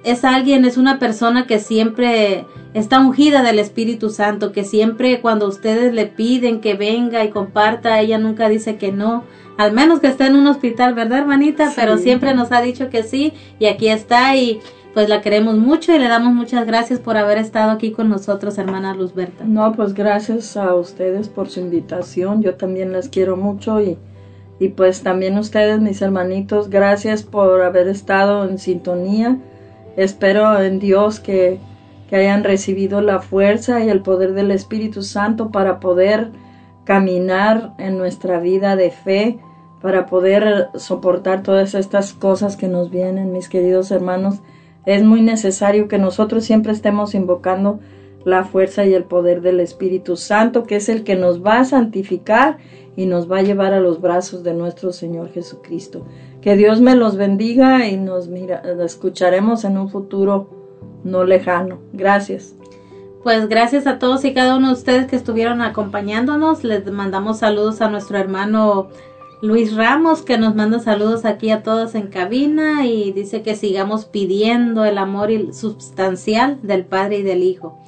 [0.04, 2.44] es alguien, es una persona que siempre
[2.74, 8.00] está ungida del Espíritu Santo, que siempre cuando ustedes le piden que venga y comparta,
[8.00, 9.24] ella nunca dice que no
[9.56, 11.72] al menos que esté en un hospital, ¿verdad, hermanita?
[11.76, 14.60] Pero siempre nos ha dicho que sí y aquí está y
[14.94, 18.58] pues la queremos mucho y le damos muchas gracias por haber estado aquí con nosotros,
[18.58, 19.44] hermana Luzberta.
[19.44, 22.42] No, pues gracias a ustedes por su invitación.
[22.42, 23.98] Yo también las quiero mucho y,
[24.60, 29.38] y pues también ustedes, mis hermanitos, gracias por haber estado en sintonía.
[29.96, 31.58] Espero en Dios que,
[32.08, 36.30] que hayan recibido la fuerza y el poder del Espíritu Santo para poder
[36.84, 39.38] caminar en nuestra vida de fe
[39.84, 44.36] para poder soportar todas estas cosas que nos vienen, mis queridos hermanos.
[44.86, 47.80] Es muy necesario que nosotros siempre estemos invocando
[48.24, 51.64] la fuerza y el poder del Espíritu Santo, que es el que nos va a
[51.66, 52.56] santificar
[52.96, 56.06] y nos va a llevar a los brazos de nuestro Señor Jesucristo.
[56.44, 60.50] Que Dios me los bendiga y nos mira, escucharemos en un futuro
[61.02, 61.78] no lejano.
[61.94, 62.54] Gracias.
[63.22, 66.62] Pues gracias a todos y cada uno de ustedes que estuvieron acompañándonos.
[66.62, 68.88] Les mandamos saludos a nuestro hermano
[69.40, 74.04] Luis Ramos que nos manda saludos aquí a todos en cabina y dice que sigamos
[74.04, 77.78] pidiendo el amor substancial del Padre y del Hijo.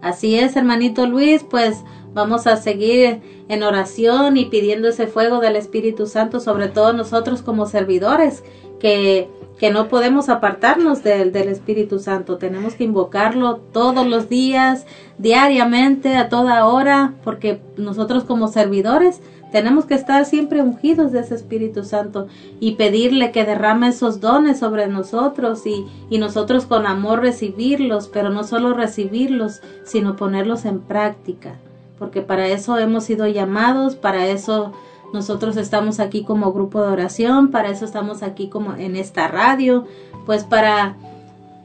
[0.00, 1.84] Así es, hermanito Luis, pues
[2.16, 7.42] vamos a seguir en oración y pidiendo ese fuego del Espíritu Santo sobre todo nosotros
[7.42, 8.42] como servidores
[8.80, 9.28] que
[9.58, 14.86] que no podemos apartarnos del, del Espíritu Santo, tenemos que invocarlo todos los días,
[15.18, 19.22] diariamente, a toda hora, porque nosotros como servidores
[19.52, 22.26] tenemos que estar siempre ungidos de ese Espíritu Santo
[22.60, 28.28] y pedirle que derrame esos dones sobre nosotros y, y nosotros con amor recibirlos, pero
[28.28, 31.54] no solo recibirlos, sino ponerlos en práctica,
[31.98, 34.72] porque para eso hemos sido llamados, para eso
[35.12, 39.86] nosotros estamos aquí como grupo de oración, para eso estamos aquí como en esta radio,
[40.26, 40.96] pues para,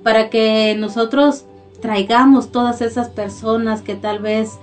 [0.03, 1.45] para que nosotros
[1.82, 4.60] traigamos todas esas personas que tal vez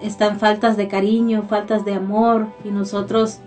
[0.00, 3.38] están faltas de cariño, faltas de amor y nosotros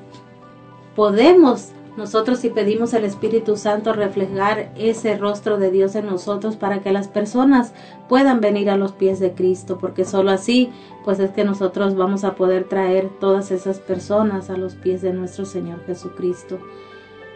[0.96, 6.80] podemos nosotros si pedimos el Espíritu Santo reflejar ese rostro de Dios en nosotros para
[6.82, 7.74] que las personas
[8.10, 10.72] puedan venir a los pies de Cristo, porque solo así
[11.06, 15.14] pues es que nosotros vamos a poder traer todas esas personas a los pies de
[15.14, 16.60] nuestro Señor Jesucristo.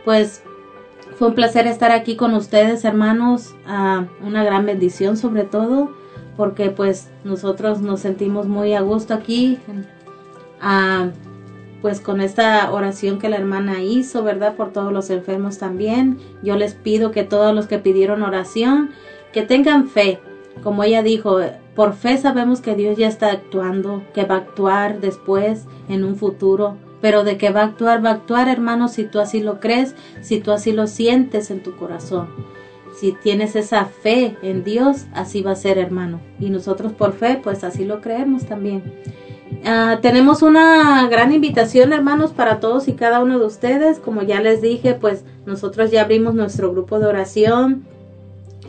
[0.03, 0.43] Pues
[1.17, 5.91] fue un placer estar aquí con ustedes, hermanos, ah, una gran bendición sobre todo,
[6.35, 9.57] porque pues nosotros nos sentimos muy a gusto aquí.
[10.61, 11.28] Uh,
[11.81, 14.55] pues con esta oración que la hermana hizo, ¿verdad?
[14.55, 16.17] Por todos los enfermos también.
[16.43, 18.91] Yo les pido que todos los que pidieron oración,
[19.33, 20.19] que tengan fe.
[20.63, 21.39] Como ella dijo,
[21.75, 26.15] por fe sabemos que Dios ya está actuando, que va a actuar después, en un
[26.15, 29.59] futuro, pero de que va a actuar, va a actuar, hermano, si tú así lo
[29.59, 32.27] crees, si tú así lo sientes en tu corazón.
[32.99, 36.19] Si tienes esa fe en Dios, así va a ser, hermano.
[36.39, 38.83] Y nosotros por fe, pues así lo creemos también.
[39.65, 43.99] Ah, tenemos una gran invitación, hermanos, para todos y cada uno de ustedes.
[43.99, 47.85] Como ya les dije, pues nosotros ya abrimos nuestro grupo de oración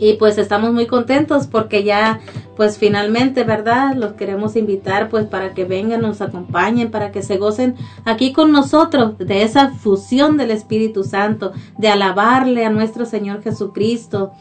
[0.01, 2.21] y pues estamos muy contentos porque ya
[2.57, 7.37] pues finalmente verdad los queremos invitar pues para que vengan nos acompañen para que se
[7.37, 7.77] gocen
[8.07, 14.33] aquí con nosotros de esa fusión del Espíritu Santo de alabarle a nuestro Señor Jesucristo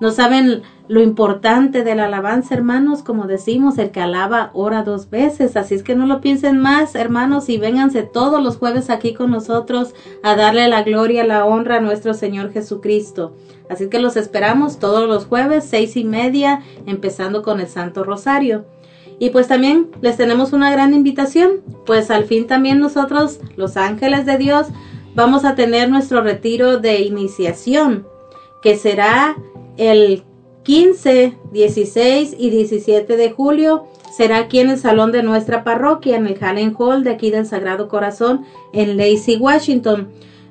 [0.00, 5.08] no saben lo importante de la alabanza, hermanos, como decimos, el que alaba ora dos
[5.08, 9.14] veces, así es que no lo piensen más, hermanos, y vénganse todos los jueves aquí
[9.14, 9.94] con nosotros
[10.24, 13.36] a darle la gloria, la honra a nuestro Señor Jesucristo.
[13.68, 18.64] Así que los esperamos todos los jueves, seis y media, empezando con el Santo Rosario.
[19.20, 24.26] Y pues también les tenemos una gran invitación, pues al fin también nosotros, los ángeles
[24.26, 24.66] de Dios,
[25.14, 28.08] vamos a tener nuestro retiro de iniciación,
[28.60, 29.36] que será
[29.76, 30.24] el
[30.62, 36.26] 15, 16 y 17 de julio será aquí en el salón de nuestra parroquia, en
[36.26, 40.08] el Hallen Hall de aquí del Sagrado Corazón, en Lacey, Washington.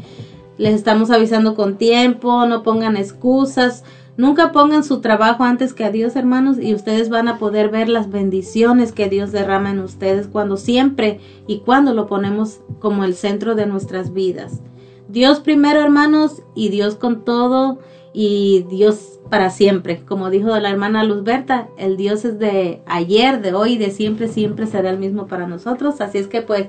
[0.60, 3.86] les estamos avisando con tiempo, no pongan excusas,
[4.18, 7.88] nunca pongan su trabajo antes que a Dios, hermanos, y ustedes van a poder ver
[7.88, 13.16] las bendiciones que Dios derrama en ustedes cuando siempre y cuando lo ponemos como el
[13.16, 14.60] centro de nuestras vidas.
[15.08, 17.80] Dios primero, hermanos, y Dios con todo,
[18.14, 20.02] y Dios para siempre.
[20.06, 24.66] Como dijo la hermana Luzberta, el Dios es de ayer, de hoy, de siempre, siempre
[24.66, 26.02] será el mismo para nosotros.
[26.02, 26.68] Así es que pues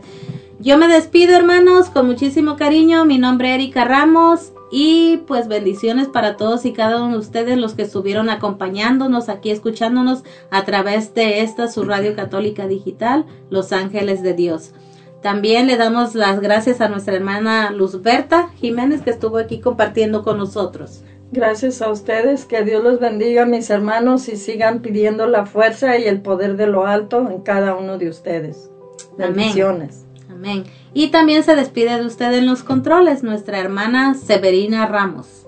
[0.59, 3.05] yo me despido, hermanos, con muchísimo cariño.
[3.05, 7.59] Mi nombre es Erika Ramos y pues bendiciones para todos y cada uno de ustedes
[7.59, 13.73] los que estuvieron acompañándonos aquí, escuchándonos a través de esta su radio católica digital, Los
[13.73, 14.73] Ángeles de Dios.
[15.23, 20.39] También le damos las gracias a nuestra hermana Luzberta Jiménez que estuvo aquí compartiendo con
[20.39, 21.03] nosotros.
[21.33, 26.05] Gracias a ustedes, que Dios los bendiga, mis hermanos, y sigan pidiendo la fuerza y
[26.05, 28.69] el poder de lo alto en cada uno de ustedes.
[29.17, 30.05] Bendiciones.
[30.29, 30.65] Amén.
[30.93, 35.47] Y también se despide de usted en los controles nuestra hermana Severina Ramos.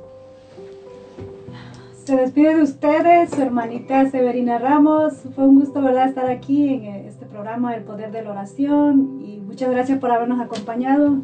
[2.05, 5.15] Se despide de ustedes su hermanita Severina Ramos.
[5.35, 9.39] Fue un gusto, ¿verdad?, estar aquí en este programa El Poder de la Oración y
[9.39, 11.17] muchas gracias por habernos acompañado.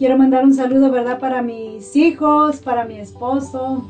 [0.00, 3.84] Quiero mandar un saludo, ¿verdad?, para mis hijos, para mi esposo,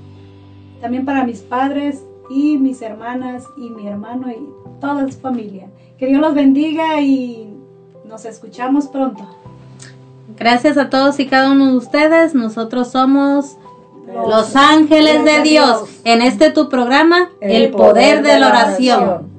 [0.80, 4.44] también para mis padres y mis hermanas y mi hermano y
[4.80, 5.68] toda su familia.
[5.98, 7.54] Que Dios los bendiga y
[8.08, 9.24] nos escuchamos pronto.
[10.36, 12.34] Gracias a todos y cada uno de ustedes.
[12.34, 13.56] Nosotros somos
[14.08, 15.84] los ángeles de Dios.
[16.02, 19.29] En este tu programa, El Poder de la Oración.